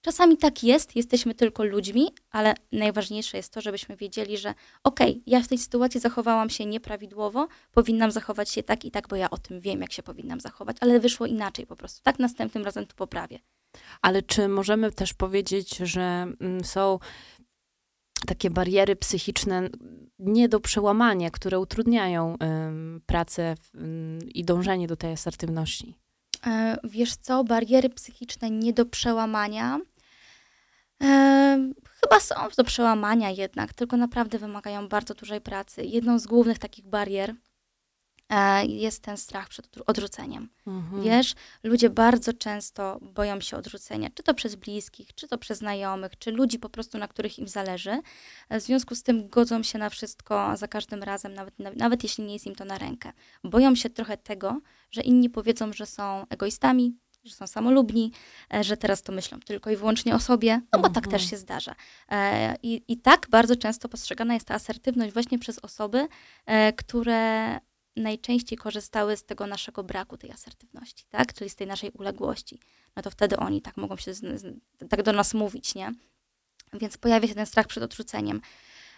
[0.00, 5.42] czasami tak jest, jesteśmy tylko ludźmi, ale najważniejsze jest to, żebyśmy wiedzieli, że okej, ja
[5.42, 9.38] w tej sytuacji zachowałam się nieprawidłowo, powinnam zachować się tak i tak, bo ja o
[9.38, 12.02] tym wiem, jak się powinnam zachować, ale wyszło inaczej po prostu.
[12.02, 13.38] Tak następnym razem to poprawię.
[14.02, 16.02] Ale czy możemy też powiedzieć, że
[16.40, 16.98] mm, są
[18.26, 19.68] takie bariery psychiczne
[20.18, 22.36] nie do przełamania, które utrudniają
[23.06, 23.54] pracę
[24.34, 25.94] i dążenie do tej asertywności?
[26.46, 29.80] E, wiesz co, bariery psychiczne nie do przełamania.
[31.02, 35.84] E, chyba są do przełamania jednak, tylko naprawdę wymagają bardzo dużej pracy.
[35.84, 37.34] Jedną z głównych takich barier
[38.68, 40.48] jest ten strach przed odrzu- odrzuceniem.
[40.66, 41.02] Mhm.
[41.02, 46.18] Wiesz, ludzie bardzo często boją się odrzucenia, czy to przez bliskich, czy to przez znajomych,
[46.18, 48.00] czy ludzi po prostu, na których im zależy.
[48.48, 52.24] E, W związku z tym godzą się na wszystko za każdym razem, nawet, nawet jeśli
[52.24, 53.12] nie jest im to na rękę.
[53.44, 54.60] Boją się trochę tego,
[54.90, 58.12] że inni powiedzą, że są egoistami, że są samolubni,
[58.54, 61.10] e, że teraz to myślą tylko i wyłącznie o sobie, no bo tak Mhm.
[61.10, 61.74] też się zdarza.
[62.10, 66.08] E, I, I tak bardzo często postrzegana jest ta asertywność właśnie przez osoby,
[66.46, 67.60] e, które
[67.96, 71.34] najczęściej korzystały z tego naszego braku tej asertywności, tak?
[71.34, 72.60] Czyli z tej naszej uległości.
[72.96, 74.56] No to wtedy oni tak mogą się z, z,
[74.88, 75.92] tak do nas mówić, nie?
[76.72, 78.40] Więc pojawia się ten strach przed odrzuceniem.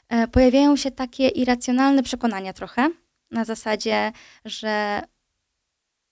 [0.09, 2.91] E, pojawiają się takie irracjonalne przekonania trochę,
[3.31, 4.13] na zasadzie,
[4.45, 5.03] że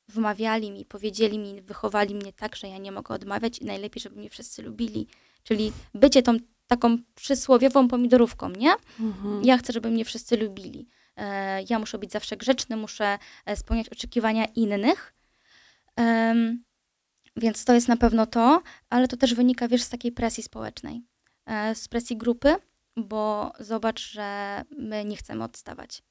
[0.09, 4.16] wmawiali mi, powiedzieli mi, wychowali mnie tak, że ja nie mogę odmawiać i najlepiej, żeby
[4.16, 5.07] mnie wszyscy lubili.
[5.42, 8.75] Czyli bycie tą taką przysłowiową pomidorówką, nie?
[9.01, 9.44] Mhm.
[9.44, 10.88] Ja chcę, żeby mnie wszyscy lubili.
[11.16, 15.14] E, Ja muszę być zawsze grzeczny, muszę e, spełniać oczekiwania innych.
[17.37, 21.03] Więc to jest na pewno to, ale to też wynika, wiesz, z takiej presji społecznej,
[21.46, 22.55] e, z presji grupy,
[22.96, 26.03] bo zobacz, że my nie chcemy odstawać.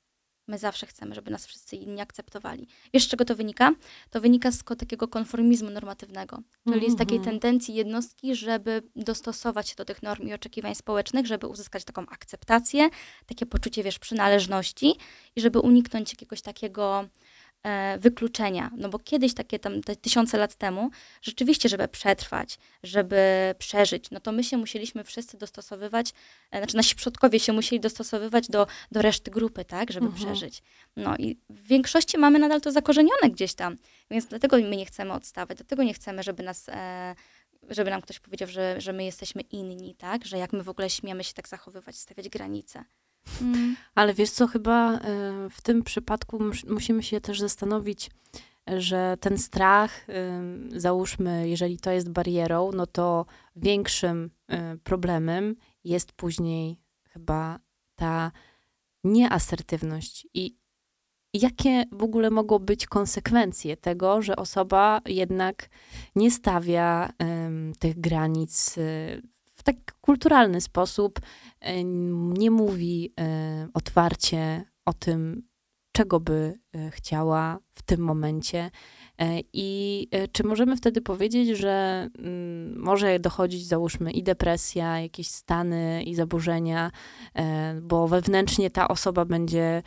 [0.47, 2.67] My zawsze chcemy, żeby nas wszyscy inni akceptowali.
[2.93, 3.71] Wiesz, z czego to wynika?
[4.09, 6.39] To wynika z takiego konformizmu normatywnego,
[6.73, 7.39] czyli z takiej Mhm.
[7.39, 12.89] tendencji jednostki, żeby dostosować się do tych norm i oczekiwań społecznych, żeby uzyskać taką akceptację,
[13.25, 14.95] takie poczucie, wiesz, przynależności
[15.35, 17.07] i żeby uniknąć jakiegoś takiego
[17.99, 18.71] wykluczenia.
[18.77, 20.89] No bo kiedyś, takie tam te tysiące lat temu,
[21.21, 26.13] rzeczywiście, żeby przetrwać, żeby przeżyć, no to my się musieliśmy wszyscy dostosowywać,
[26.51, 30.25] e, znaczy nasi przodkowie się musieli dostosowywać do, do reszty grupy, tak, żeby Mhm.
[30.25, 30.61] przeżyć.
[30.95, 33.75] No i w większości mamy nadal to zakorzenione gdzieś tam,
[34.11, 36.69] więc dlatego my nie chcemy odstawać, dlatego nie chcemy, żeby nas...
[36.69, 37.15] E,
[37.69, 40.25] żeby nam ktoś powiedział, że, że my jesteśmy inni, tak?
[40.25, 42.83] Że jak my w ogóle śmiemy się tak zachowywać, stawiać granice.
[43.41, 43.75] Mm.
[43.95, 44.99] Ale wiesz co, chyba y,
[45.49, 48.11] w tym przypadku mus- musimy się też zastanowić,
[48.67, 56.11] że ten strach, y, załóżmy, jeżeli to jest barierą, no to większym y, problemem jest
[56.11, 57.59] później chyba
[57.95, 58.31] ta
[59.03, 60.27] nieasertywność.
[60.33, 60.57] I
[61.33, 65.69] jakie w ogóle mogą być konsekwencje tego, że osoba jednak
[66.15, 67.09] nie stawia
[67.79, 68.75] tych granic
[69.63, 75.43] tak kulturalny sposób, y, nie mówi y, otwarcie o tym,
[75.93, 78.71] czego by e, chciała w tym momencie.
[79.19, 85.27] E, I e, czy możemy wtedy powiedzieć, że mm, może dochodzić, załóżmy, i depresja, jakieś
[85.27, 86.91] stany i zaburzenia,
[87.35, 89.83] e, bo wewnętrznie ta osoba będzie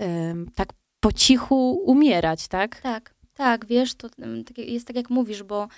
[0.00, 0.68] e, tak
[1.00, 2.80] po cichu umierać, tak?
[2.80, 5.68] Tak, tak, wiesz, to mm, jest tak jak mówisz, bo e,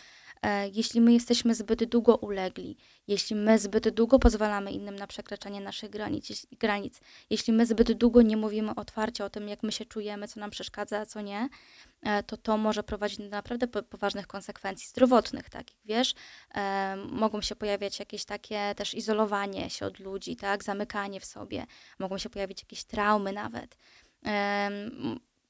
[0.73, 2.77] jeśli my jesteśmy zbyt długo ulegli,
[3.09, 7.01] jeśli my zbyt długo pozwalamy innym na przekraczanie naszych granic, granic,
[7.31, 10.51] jeśli my zbyt długo nie mówimy otwarcie o tym, jak my się czujemy, co nam
[10.51, 11.49] przeszkadza, a co nie,
[12.03, 16.15] e, to to może prowadzić do naprawdę po- poważnych konsekwencji zdrowotnych takich, wiesz.
[16.55, 21.67] E, mogą się pojawiać jakieś takie też izolowanie się od ludzi, tak, zamykanie w sobie,
[21.99, 23.77] mogą się pojawić jakieś traumy nawet.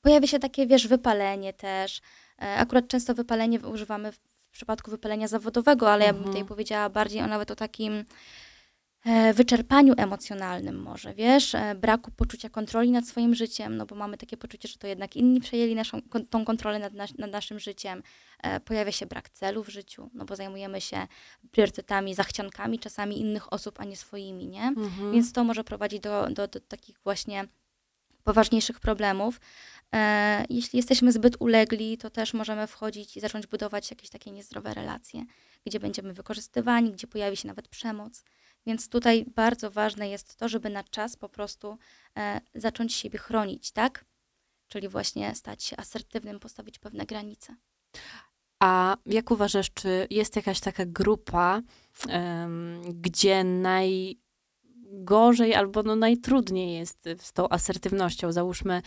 [0.02, 2.00] Pojawia się takie, wiesz, wypalenie też.
[2.42, 4.12] E, Akurat często wypalenie używamy
[4.50, 6.34] w, przypadku wypalenia zawodowego, ale ja bym Mhm.
[6.34, 8.04] tutaj powiedziała bardziej o nawet o takim
[9.04, 14.16] e, wyczerpaniu emocjonalnym może, wiesz, e, braku poczucia kontroli nad swoim życiem, no bo mamy
[14.16, 15.98] takie poczucie, że to jednak inni przejęli naszą,
[16.30, 18.02] tą kontrolę nad, nas, nad naszym życiem.
[18.42, 21.06] E, Pojawia się brak celu w życiu, no bo zajmujemy się
[21.50, 24.62] priorytetami, zachciankami czasami innych osób, a nie swoimi, nie?
[24.62, 25.12] Mhm.
[25.12, 27.44] Więc to może prowadzić do, do, do takich właśnie
[28.24, 29.40] poważniejszych problemów.
[29.94, 34.74] E, jeśli jesteśmy zbyt ulegli, to też możemy wchodzić i zacząć budować jakieś takie niezdrowe
[34.74, 35.24] relacje,
[35.66, 38.24] gdzie będziemy wykorzystywani, gdzie pojawi się nawet przemoc.
[38.66, 41.78] Więc tutaj bardzo ważne jest to, żeby na czas po prostu
[42.16, 44.04] e, zacząć siebie chronić, tak?
[44.68, 47.56] Czyli właśnie stać się asertywnym, postawić pewne granice.
[48.62, 51.62] A jak uważasz, czy jest jakaś taka grupa,
[52.08, 53.44] em, gdzie
[54.90, 58.32] najgorzej albo no najtrudniej jest z tą asertywnością?
[58.32, 58.82] Załóżmy,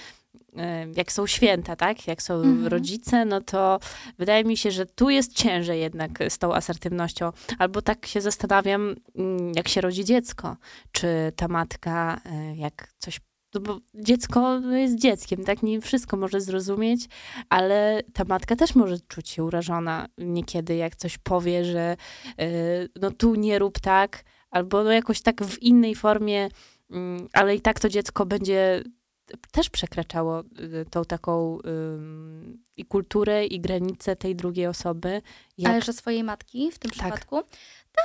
[0.57, 2.07] e, jak są święta, tak?
[2.07, 2.67] Jak są Mhm.
[2.67, 3.79] rodzice, no to
[4.17, 7.31] wydaje mi się, że tu jest ciężej jednak z tą asertywnością.
[7.59, 10.57] Albo tak się zastanawiam, mm, jak się rodzi dziecko.
[10.91, 13.19] Czy ta matka, e, jak coś
[13.55, 15.63] no bo dziecko jest dzieckiem, tak?
[15.63, 17.07] Nie wszystko może zrozumieć,
[17.49, 21.97] ale ta matka też może czuć się urażona niekiedy, jak coś powie, że
[22.41, 26.49] y, no tu nie rób tak, albo no jakoś tak w innej formie,
[26.91, 28.83] mm, ale i tak to dziecko będzie
[29.51, 35.21] też przekraczało y, tą taką ym, i kulturę, i granicę tej drugiej osoby.
[35.57, 35.71] Jak...
[35.71, 36.99] Ale że swojej matki w tym Tak.
[36.99, 37.41] przypadku?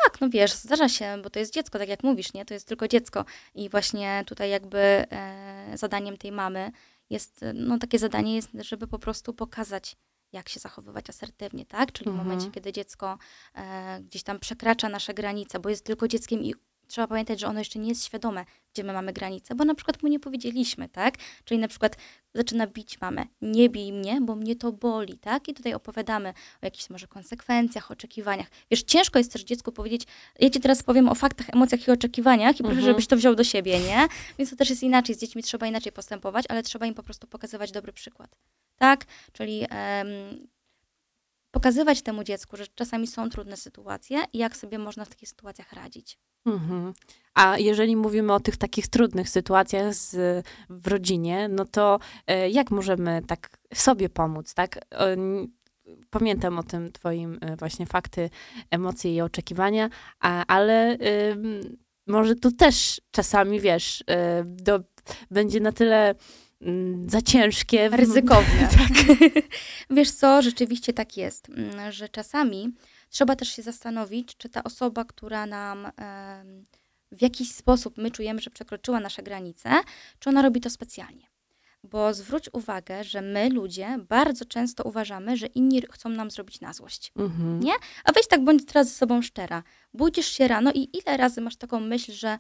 [0.05, 2.45] Tak, no wiesz, zdarza się, bo to jest dziecko, tak jak mówisz, nie?
[2.45, 3.25] To jest tylko dziecko.
[3.55, 6.71] I właśnie tutaj jakby e, zadaniem tej mamy
[7.11, 9.97] jest, no takie zadanie jest, żeby po prostu pokazać,
[10.33, 11.93] jak się zachowywać asertywnie, tak?
[11.93, 12.29] Czyli w Mhm.
[12.29, 13.19] momencie, kiedy dziecko
[13.55, 16.55] e, gdzieś tam przekracza nasze granice, bo jest tylko dzieckiem i
[16.89, 20.03] trzeba pamiętać, że ono jeszcze nie jest świadome, gdzie my mamy granice, bo na przykład
[20.03, 21.15] mu nie powiedzieliśmy, tak?
[21.45, 21.97] Czyli na przykład
[22.35, 25.49] zaczyna bić mamę, nie bij mnie, bo mnie to boli, tak?
[25.49, 26.29] I tutaj opowiadamy
[26.63, 28.47] o jakichś może konsekwencjach, oczekiwaniach.
[28.71, 30.03] Wiesz, ciężko jest też dziecku powiedzieć,
[30.39, 32.87] ja ci teraz powiem o faktach, emocjach i oczekiwaniach i proszę, Mhm.
[32.87, 34.09] żebyś to wziął do siebie, nie?
[34.39, 37.27] Więc to też jest inaczej, z dziećmi trzeba inaczej postępować, ale trzeba im po prostu
[37.27, 38.37] pokazywać dobry przykład,
[38.79, 39.05] tak?
[39.33, 40.09] Czyli em,
[41.51, 45.73] pokazywać temu dziecku, że czasami są trudne sytuacje i jak sobie można w takich sytuacjach
[45.73, 46.19] radzić.
[46.47, 46.93] Mhm.
[47.35, 50.17] A jeżeli mówimy o tych takich trudnych sytuacjach z,
[50.71, 54.79] w rodzinie, no to e, jak możemy tak sobie pomóc, tak?
[56.11, 58.31] Pamiętam o tym twoim e, właśnie fakty,
[58.71, 60.99] emocje i oczekiwania, a, ale
[61.33, 64.81] ym, może tu też czasami, wiesz, e, do,
[65.31, 66.15] będzie na tyle
[67.07, 67.89] za ciężkie.
[67.89, 68.69] ryzykowne.
[69.91, 72.73] Wiesz co, rzeczywiście tak jest, mm, że czasami
[73.09, 75.89] trzeba też się zastanowić, czy ta osoba, która nam
[77.13, 79.71] w jakiś sposób my czujemy, że przekroczyła nasze granice,
[80.19, 81.29] czy ona robi to specjalnie.
[81.85, 86.73] Bo zwróć uwagę, że my ludzie bardzo często uważamy, że inni chcą nam zrobić na
[86.73, 87.13] złość.
[87.17, 87.61] Mhm.
[87.61, 87.73] Nie?
[88.05, 89.63] A weź tak bądź teraz ze sobą szczera.
[89.95, 92.39] Budzisz się rano i ile razy masz taką myśl, że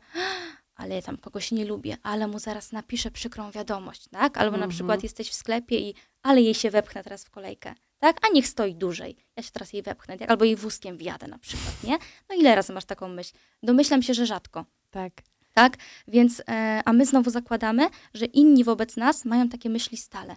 [0.78, 4.38] ale ja tam kogoś nie lubię, ale mu zaraz napiszę przykrą wiadomość, tak?
[4.38, 4.70] Albo na Mhm.
[4.70, 8.16] przykład jesteś w sklepie i ale jej się wepchnę teraz w kolejkę, tak?
[8.26, 9.16] A niech stoi dłużej.
[9.36, 10.30] Ja się teraz jej wepchnę, tak?
[10.30, 11.98] Albo jej wózkiem wjadę na przykład, nie?
[12.28, 13.32] No ile razy masz taką myśl?
[13.62, 15.12] Domyślam się, że rzadko Tak.
[15.52, 15.76] tak?
[16.08, 20.36] Więc, e, a my znowu zakładamy, że inni wobec nas mają takie myśli stale.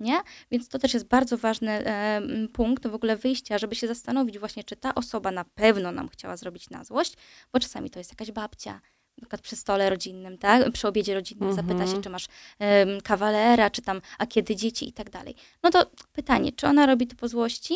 [0.00, 0.20] Nie?
[0.50, 4.64] Więc to też jest bardzo ważny e, punkt w ogóle wyjścia, żeby się zastanowić właśnie,
[4.64, 7.14] czy ta osoba na pewno nam chciała zrobić na złość,
[7.52, 8.80] bo czasami to jest jakaś babcia,
[9.18, 10.70] na przykład przy stole rodzinnym, tak?
[10.72, 11.68] Przy obiedzie rodzinnym Mhm.
[11.68, 12.26] zapyta się, czy masz
[12.58, 15.34] em, kawalera, czy tam, a kiedy dzieci i tak dalej.
[15.62, 17.74] No to pytanie, czy ona robi to po złości,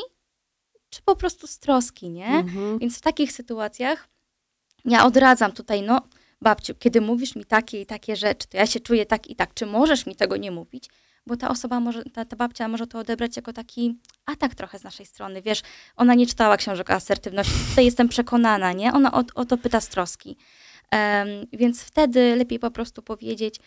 [0.90, 2.26] czy po prostu z troski, nie?
[2.28, 2.78] Mhm.
[2.78, 4.08] Więc w takich sytuacjach
[4.84, 6.00] ja odradzam tutaj, no
[6.40, 9.54] babciu, kiedy mówisz mi takie i takie rzeczy, to ja się czuję tak i tak,
[9.54, 10.84] czy możesz mi tego nie mówić?
[11.26, 14.84] Bo ta osoba może, ta, ta babcia może to odebrać jako taki atak trochę z
[14.84, 15.62] naszej strony, wiesz,
[15.96, 18.92] ona nie czytała książek o asertywności, tutaj jestem przekonana, nie?
[18.92, 20.36] Ona o, o to pyta z troski.
[21.52, 23.60] Więc wtedy lepiej po prostu powiedzieć,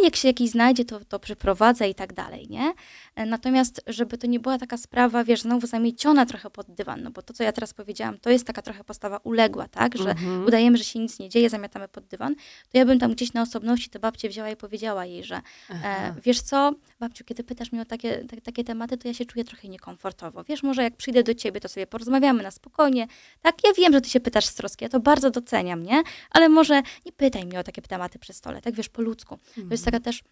[0.00, 2.72] a jak się jakiś znajdzie, to, to przyprowadzę i tak dalej, nie?
[3.14, 7.10] E, Natomiast, żeby to nie była taka sprawa, wiesz, znowu zamieciona trochę pod dywan, no
[7.10, 9.96] bo to, co ja teraz powiedziałam, to jest taka trochę postawa uległa, tak?
[9.98, 10.46] Że Mhm.
[10.46, 12.34] udajemy, że się nic nie dzieje, zamiatamy pod dywan,
[12.72, 15.40] to ja bym tam gdzieś na osobności tę babcię wzięła i powiedziała jej, że
[15.84, 19.24] e, wiesz co, babciu, kiedy pytasz mnie o takie, ta, takie tematy, to ja się
[19.24, 20.44] czuję trochę niekomfortowo.
[20.44, 23.06] Wiesz, może jak przyjdę do ciebie, to sobie porozmawiamy na spokojnie.
[23.42, 26.02] Tak, ja wiem, że ty się pytasz z troski, ja to bardzo doceniam, nie?
[26.30, 29.38] Ale może nie pytaj mnie o takie tematy przy stole, tak wiesz, po ludzku.
[29.70, 30.22] To jest taka też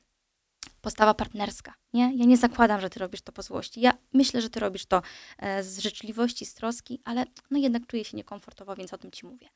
[0.80, 2.16] postawa partnerska, nie?
[2.16, 3.80] Ja nie zakładam, że ty robisz to po złości.
[3.80, 5.02] Ja myślę, że ty robisz to
[5.38, 9.26] e, z życzliwości, z troski, ale no jednak czuję się niekomfortowo, więc o tym ci
[9.26, 9.48] mówię.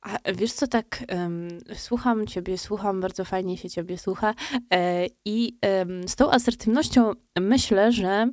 [0.00, 4.34] A wiesz co, tak em, słucham ciebie, słucham, bardzo fajnie się ciebie słucha
[4.70, 8.30] e, i em, z tą asertywnością myślę, że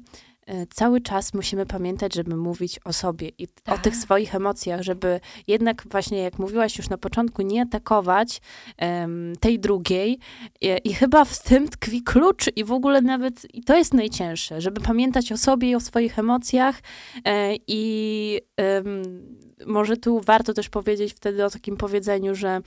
[0.73, 3.81] cały czas musimy pamiętać, żeby mówić o sobie i o Tak.
[3.81, 8.41] tych swoich emocjach, żeby jednak właśnie, jak mówiłaś już na początku, nie atakować
[8.77, 10.19] em, tej drugiej
[10.61, 14.61] I, i chyba w tym tkwi klucz i w ogóle nawet, i to jest najcięższe,
[14.61, 16.81] żeby pamiętać o sobie i o swoich emocjach
[17.25, 19.03] e, i em,
[19.65, 22.61] może tu warto też powiedzieć wtedy o takim powiedzeniu, że e,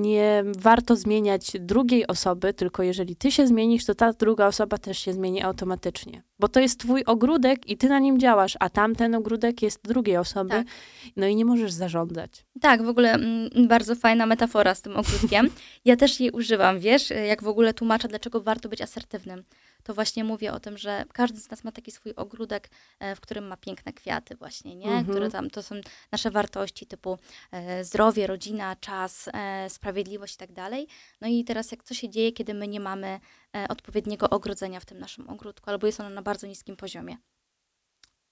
[0.00, 4.98] nie warto zmieniać drugiej osoby, tylko jeżeli ty się zmienisz, to ta druga osoba też
[4.98, 6.22] się zmieni automatycznie.
[6.38, 10.16] Bo to jest twój ogródek i ty na nim działasz, a tamten ogródek jest drugiej
[10.16, 10.50] osoby.
[10.50, 10.66] Tak.
[11.16, 12.46] No i nie możesz zarządzać.
[12.60, 15.50] Tak, w ogóle mm, bardzo fajna metafora z tym ogródkiem.
[15.84, 19.44] Ja też jej używam, wiesz, jak w ogóle tłumaczę, dlaczego warto być asertywnym.
[19.82, 23.20] To właśnie mówię o tym, że każdy z nas ma taki swój ogródek, e, w
[23.20, 24.86] którym ma piękne kwiaty właśnie, nie?
[24.86, 25.04] Mhm.
[25.04, 25.74] Które tam, to są
[26.12, 27.18] nasze wartości typu
[27.52, 30.86] e, zdrowie, rodzina, czas, e, sprawiedliwość i tak dalej.
[31.20, 33.20] No i teraz jak co się dzieje, kiedy my nie mamy
[33.68, 37.16] odpowiedniego ogrodzenia w tym naszym ogródku, albo jest ono na bardzo niskim poziomie.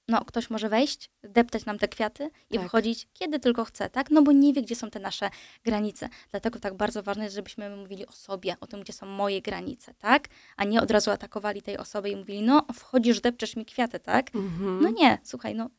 [0.09, 2.63] No, ktoś może wejść, deptać nam te kwiaty i Tak.
[2.63, 4.11] wychodzić kiedy tylko chce, tak?
[4.11, 5.31] No bo nie wie, gdzie są te nasze
[5.65, 6.09] granice.
[6.31, 9.95] Dlatego tak bardzo ważne jest, żebyśmy mówili o sobie, o tym, gdzie są moje granice,
[9.95, 10.29] tak?
[10.57, 14.35] A nie od razu atakowali tej osoby i mówili, no wchodzisz, depczesz mi kwiaty, tak?
[14.35, 14.83] Mhm.
[14.83, 15.71] No nie, słuchaj, no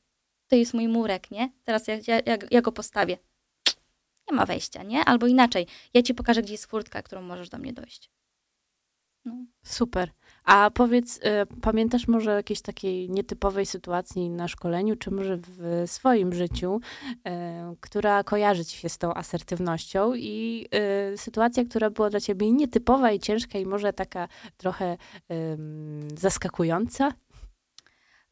[0.48, 1.52] to jest mój murek, nie?
[1.64, 3.18] Teraz ja, ja, ja, ja go postawię.
[4.32, 5.06] Nie ma wejścia, nie?
[5.06, 8.10] Albo inaczej, ja ci pokażę, gdzie jest furtka, którą możesz do mnie dojść.
[9.26, 9.46] No.
[9.64, 10.12] Super.
[10.44, 16.34] A powiedz, e, pamiętasz może jakiejś takiej nietypowej sytuacji na szkoleniu, czy może w swoim
[16.34, 16.80] życiu,
[17.28, 22.52] e, która kojarzy ci się z tą asertywnością i e, sytuacja, która była dla ciebie
[22.52, 24.28] nietypowa i ciężka i może taka
[24.58, 24.98] trochę
[26.18, 27.14] zaskakująca?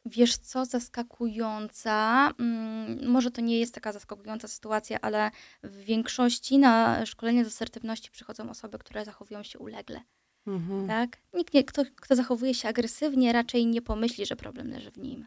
[0.06, 5.30] Wiesz co, zaskakująca, mm, może to nie jest taka zaskakująca sytuacja, ale
[5.62, 10.00] w większości na szkolenie z asertywności przychodzą osoby, które zachowują się ulegle,
[10.48, 10.88] Mhm.
[10.88, 11.16] tak?
[11.34, 15.26] Nikt, nie, kto, kto zachowuje się agresywnie, raczej nie pomyśli, że problem leży w nim.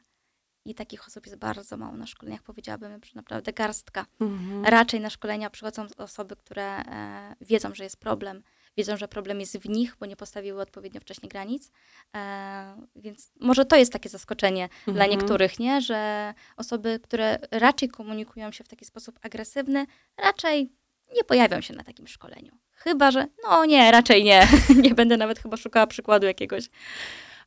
[0.65, 4.05] I takich osób jest bardzo mało na szkoleniach, powiedziałabym, że naprawdę garstka.
[4.19, 4.65] Mhm.
[4.65, 8.43] Raczej na szkolenia przychodzą osoby, które e, wiedzą, że jest problem,
[8.77, 11.71] wiedzą, że problem jest w nich, bo nie postawiły odpowiednio wcześnie granic.
[12.15, 15.11] E, więc może to jest takie zaskoczenie dla Mhm.
[15.11, 15.81] niektórych, nie?
[15.81, 19.85] że osoby, które raczej komunikują się w taki sposób agresywny,
[20.17, 20.71] raczej
[21.15, 22.57] nie pojawią się na takim szkoleniu.
[22.71, 24.47] Chyba, że no nie, raczej nie.
[24.83, 26.69] nie będę nawet chyba szukała przykładu jakiegoś.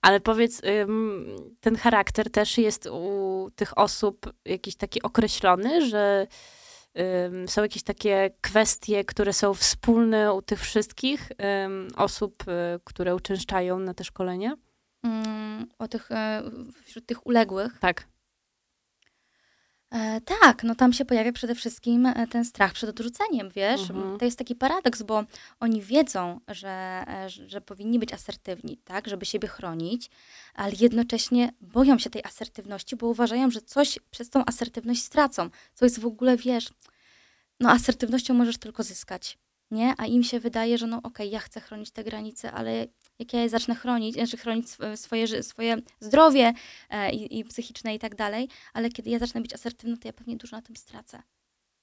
[0.03, 0.63] Ale powiedz,
[1.61, 6.27] ten charakter też jest u tych osób jakiś taki określony, że
[7.47, 11.33] są jakieś takie kwestie, które są wspólne u tych wszystkich
[11.97, 14.57] osób, y, które uczęszczają na te szkolenia?
[15.03, 16.43] Mm, o tych, e,
[16.85, 17.79] wśród tych uległych.
[17.81, 18.07] Tak.
[19.95, 23.91] E, tak, no tam się pojawia przede wszystkim e, ten strach przed odrzuceniem, wiesz?
[23.91, 24.19] Mhm.
[24.19, 25.25] To jest taki paradoks, bo
[25.61, 30.11] oni wiedzą, że, e, że że powinni być asertywni, tak, żeby siebie chronić,
[30.55, 35.51] ale jednocześnie boją się tej asertywności, bo uważają, że coś przez tą asertywność stracą.
[35.75, 36.69] Co jest w ogóle, wiesz,
[37.61, 39.39] no asertywnością możesz tylko zyskać,
[39.71, 39.95] nie?
[39.99, 42.87] A im się wydaje, że no okej, ja chcę chronić te granice, ale
[43.19, 46.53] jak ja je zacznę chronić, znaczy chronić sw- swoje, swoje zdrowie
[46.91, 50.13] e, i, i psychiczne i tak dalej, ale kiedy ja zacznę być asertywna, to ja
[50.13, 51.23] pewnie dużo na tym stracę.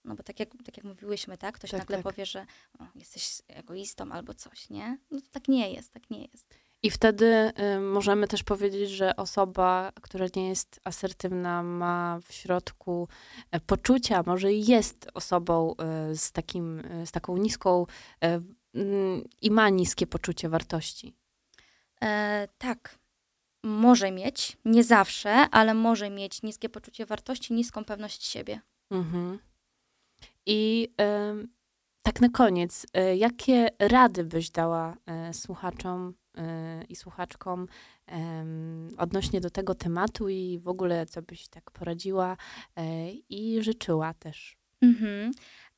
[0.06, 1.56] No bo tak jak, tak jak mówiłyśmy, tak?
[1.56, 2.04] Ktoś Tak, nagle tak.
[2.04, 2.46] powie, że
[2.80, 4.98] o, jesteś egoistą albo coś, nie?
[5.12, 6.56] No to tak nie jest, tak nie jest.
[6.84, 13.08] I wtedy y, możemy też powiedzieć, że osoba, która nie jest asertywna, ma w środku
[13.52, 17.86] e, poczucia, może jest osobą e, z, takim, e, z taką niską
[18.74, 21.14] mm, i ma niskie poczucie wartości.
[22.04, 23.00] E, tak,
[23.64, 28.62] może mieć, nie zawsze, ale może mieć niskie poczucie wartości, niską pewność siebie.
[28.92, 29.40] Mhm.
[30.46, 30.90] I
[32.04, 32.86] tak na koniec,
[33.18, 36.14] jakie rady byś dała e, słuchaczom
[36.90, 37.68] i słuchaczkom
[38.98, 42.38] odnośnie do tego tematu i w ogóle co byś tak poradziła
[42.76, 44.58] e, i życzyła też?
[44.82, 45.32] Mhm.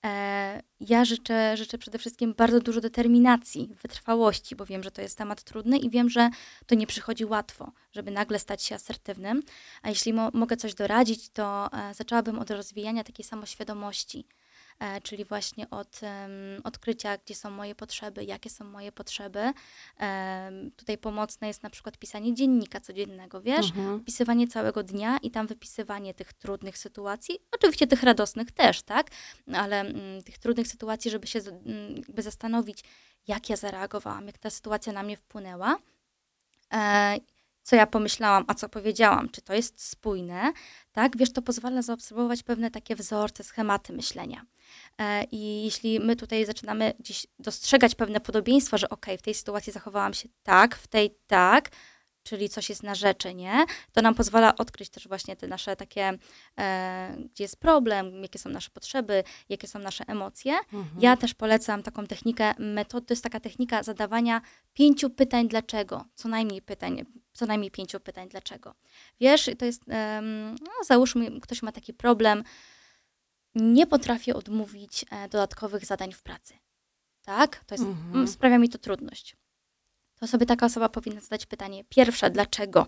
[0.06, 5.18] E, ja życzę, życzę przede wszystkim bardzo dużo determinacji, wytrwałości, bo wiem, że to jest
[5.18, 6.30] temat trudny i wiem, że
[6.66, 9.44] to nie przychodzi łatwo, żeby nagle stać się asertywnym.
[9.82, 14.28] A jeśli mo mogę coś doradzić, to e, zaczęłabym od rozwijania takiej samoświadomości.
[14.80, 16.02] E, czyli właśnie od
[16.64, 19.54] odkrycia, gdzie są moje potrzeby, jakie są moje potrzeby.
[20.76, 24.00] Tutaj pomocne jest na przykład pisanie dziennika codziennego, wiesz, Mhm.
[24.02, 29.08] wpisywanie całego dnia i tam wypisywanie tych trudnych sytuacji, oczywiście tych radosnych też, tak,
[29.54, 32.84] ale mm, tych trudnych sytuacji, żeby się mm, jakby zastanowić,
[33.28, 35.78] jak ja zareagowałam, jak ta sytuacja na mnie wpłynęła.
[36.74, 37.18] E,
[37.64, 40.54] co ja pomyślałam, a co powiedziałam, czy to jest spójne,
[40.92, 41.18] tak?
[41.18, 44.46] Wiesz, to pozwala zaobserwować pewne takie wzorce, schematy myślenia.
[44.98, 49.74] E, I jeśli my tutaj zaczynamy gdzieś dostrzegać pewne podobieństwa, że okej, w tej sytuacji
[49.74, 51.70] zachowałam się tak, w tej tak,
[52.24, 53.66] czyli coś jest na rzeczy, nie?
[53.92, 56.14] To nam pozwala odkryć też właśnie te nasze takie,
[56.60, 60.54] e, gdzie jest problem, jakie są nasze potrzeby, jakie są nasze emocje.
[60.74, 61.02] Mhm.
[61.02, 64.42] Ja też polecam taką technikę, metod, to jest taka technika zadawania
[64.74, 68.76] pięciu pytań dlaczego, co najmniej pytań, co najmniej pięciu pytań dlaczego.
[69.20, 72.44] Wiesz, to jest, em, no załóżmy, ktoś ma taki problem,
[73.56, 76.54] nie potrafię odmówić e, dodatkowych zadań w pracy.
[77.26, 77.64] Tak?
[77.66, 78.16] To jest, Mhm.
[78.22, 79.36] m, sprawia mi to trudność.
[80.20, 82.88] To sobie taka osoba powinna zadać pytanie pierwsze, dlaczego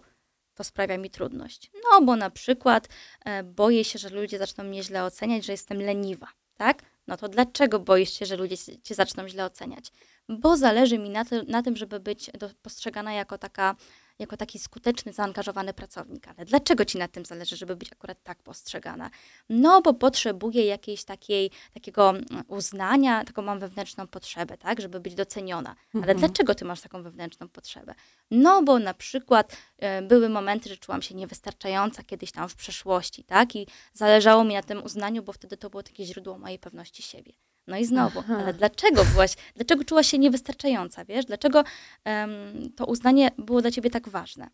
[0.54, 1.72] to sprawia mi trudność?
[1.92, 2.88] No, bo na przykład
[3.26, 6.82] e, boję się, że ludzie zaczną mnie źle oceniać, że jestem leniwa, tak?
[7.08, 9.92] No to dlaczego boisz się, że ludzie cię- zaczną źle oceniać?
[10.30, 13.76] Bo zależy mi na, na tym, żeby być do, postrzegana jako, taka,
[14.20, 16.28] jako taki skuteczny, zaangażowany pracownik.
[16.28, 19.10] Ale dlaczego ci na tym zależy, żeby być akurat tak postrzegana?
[19.50, 25.16] No, bo potrzebuję jakiejś takiej, takiego mm, uznania, taką mam wewnętrzną potrzebę, tak, żeby być
[25.16, 25.76] doceniona.
[25.94, 26.18] Ale Mhm.
[26.20, 27.96] dlaczego ty masz taką wewnętrzną potrzebę?
[28.32, 33.24] No, bo na przykład e, były momenty, że czułam się niewystarczająca kiedyś tam w przeszłości,
[33.24, 33.56] tak?
[33.56, 37.34] I zależało mi na tym uznaniu, bo wtedy to było takie źródło mojej pewności siebie.
[37.68, 38.38] No i znowu, Aha.
[38.40, 41.26] ale dlaczego byłaś, dlaczego czułaś się niewystarczająca, wiesz?
[41.26, 41.64] Dlaczego
[42.04, 42.30] em,
[42.76, 44.50] to uznanie było dla ciebie tak ważne?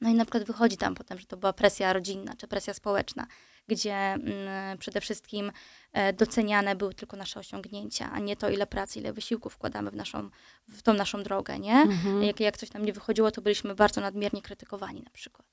[0.00, 3.26] No i na przykład wychodzi tam potem, że to była presja rodzinna czy presja społeczna,
[3.68, 5.52] gdzie mm, przede wszystkim
[5.92, 9.94] e, doceniane były tylko nasze osiągnięcia, a nie to, ile pracy, ile wysiłku wkładamy w,
[9.94, 10.30] naszą,
[10.68, 11.74] w tą naszą drogę, nie?
[11.74, 12.22] Mhm.
[12.22, 15.46] Jak, jak coś nam nie wychodziło, to byliśmy bardzo nadmiernie krytykowani na przykład.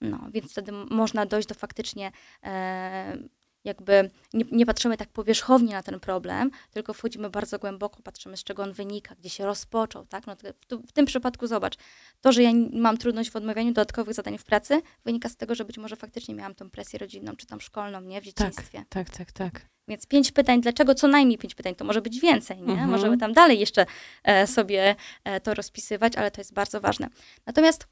[0.00, 3.16] No, więc wtedy można dojść do faktycznie e,
[3.66, 8.44] jakby nie, nie patrzymy tak powierzchownie na ten problem, tylko wchodzimy bardzo głęboko, patrzymy z
[8.44, 10.26] czego on wynika, gdzie się rozpoczął, tak?
[10.26, 11.74] No w, w tym przypadku zobacz,
[12.20, 15.64] to, że ja mam trudność w odmawianiu dodatkowych zadań w pracy, wynika z tego, że
[15.64, 18.20] być może faktycznie miałam tą presję rodzinną, czy tam szkolną, nie?
[18.20, 18.84] W dzieciństwie.
[18.88, 19.60] Tak, tak, tak.
[19.88, 22.72] Więc pięć pytań, dlaczego co najmniej pięć pytań, to może być więcej, nie?
[22.72, 22.90] Mhm.
[22.90, 23.86] Możemy tam dalej jeszcze
[24.24, 27.08] e, sobie e, to rozpisywać, ale to jest bardzo ważne.
[27.46, 27.86] Natomiast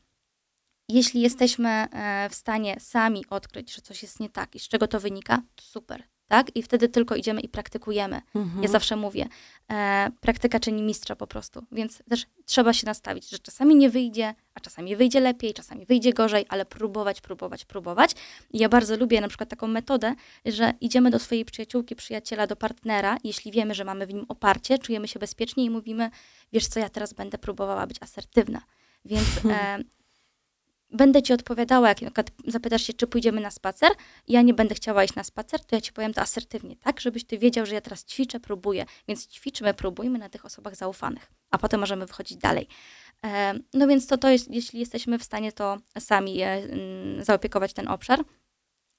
[0.89, 4.89] jeśli jesteśmy e, w stanie sami odkryć, że coś jest nie tak i z czego
[4.89, 6.57] to wynika, to super, tak?
[6.57, 8.21] I wtedy tylko idziemy i praktykujemy.
[8.35, 8.63] Mhm.
[8.63, 9.27] Ja zawsze mówię,
[9.73, 14.35] e, praktyka czyni mistrza po prostu, więc też trzeba się nastawić, że czasami nie wyjdzie,
[14.55, 18.11] a czasami wyjdzie lepiej, czasami wyjdzie gorzej, ale próbować, próbować, próbować.
[18.51, 20.15] I ja bardzo lubię na przykład taką metodę,
[20.47, 24.79] że idziemy do swojej przyjaciółki, przyjaciela, do partnera, jeśli wiemy, że mamy w nim oparcie,
[24.79, 26.11] czujemy się bezpiecznie i mówimy,
[26.53, 28.61] wiesz co, ja teraz będę próbowała być asertywna,
[29.05, 29.79] więc e,
[30.91, 33.91] będę ci odpowiadała, jak na przykład zapytasz się, czy pójdziemy na spacer,
[34.29, 37.01] ja nie będę chciała iść na spacer, to ja ci powiem to asertywnie, tak?
[37.01, 38.87] Żebyś ty wiedział, że ja teraz ćwiczę, próbuję.
[39.09, 42.69] Więc ćwiczmy, próbujmy na tych osobach zaufanych, a potem możemy wychodzić dalej.
[43.25, 47.89] E, no więc to, to jest, jeśli jesteśmy w stanie to sami mm, zaopiekować ten
[47.89, 48.21] obszar,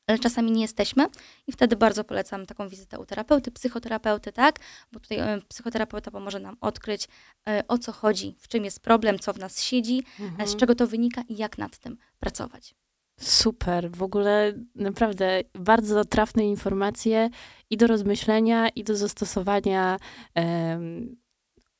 [0.07, 1.07] ale czasami nie jesteśmy
[1.47, 4.59] i wtedy bardzo polecam taką wizytę u terapeuty, psychoterapeuty, tak?
[4.91, 7.07] Bo tutaj e, psychoterapeuta pomoże nam odkryć,
[7.47, 10.49] e, o co chodzi, w czym jest problem, co w nas siedzi, e, Mhm.
[10.49, 12.75] z czego to wynika i jak nad tym pracować.
[13.19, 17.29] Super, w ogóle naprawdę bardzo trafne informacje
[17.69, 19.97] i do rozmyślenia, i do zastosowania
[20.35, 21.15] em,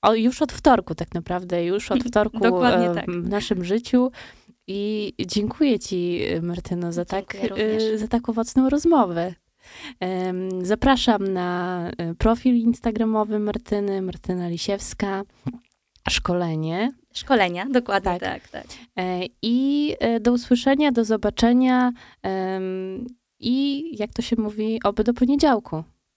[0.02, 2.40] o, już od wtorku tak naprawdę, już od wtorku
[2.96, 3.12] tak.
[3.12, 4.12] w naszym życiu.
[4.68, 7.84] I dziękuję Ci, Martyno, za tak, również.
[7.84, 9.34] e, za tak owocną rozmowę.
[10.62, 15.24] Zapraszam na e, profil instagramowy Martyny, Martyna Lisiewska,
[16.10, 16.92] szkolenie.
[17.14, 18.22] Szkolenia, dokładnie Tak.
[18.22, 18.66] tak, tak.
[19.00, 21.92] E, I e, do usłyszenia, do zobaczenia
[23.40, 25.84] i jak to się mówi, oby do poniedziałku.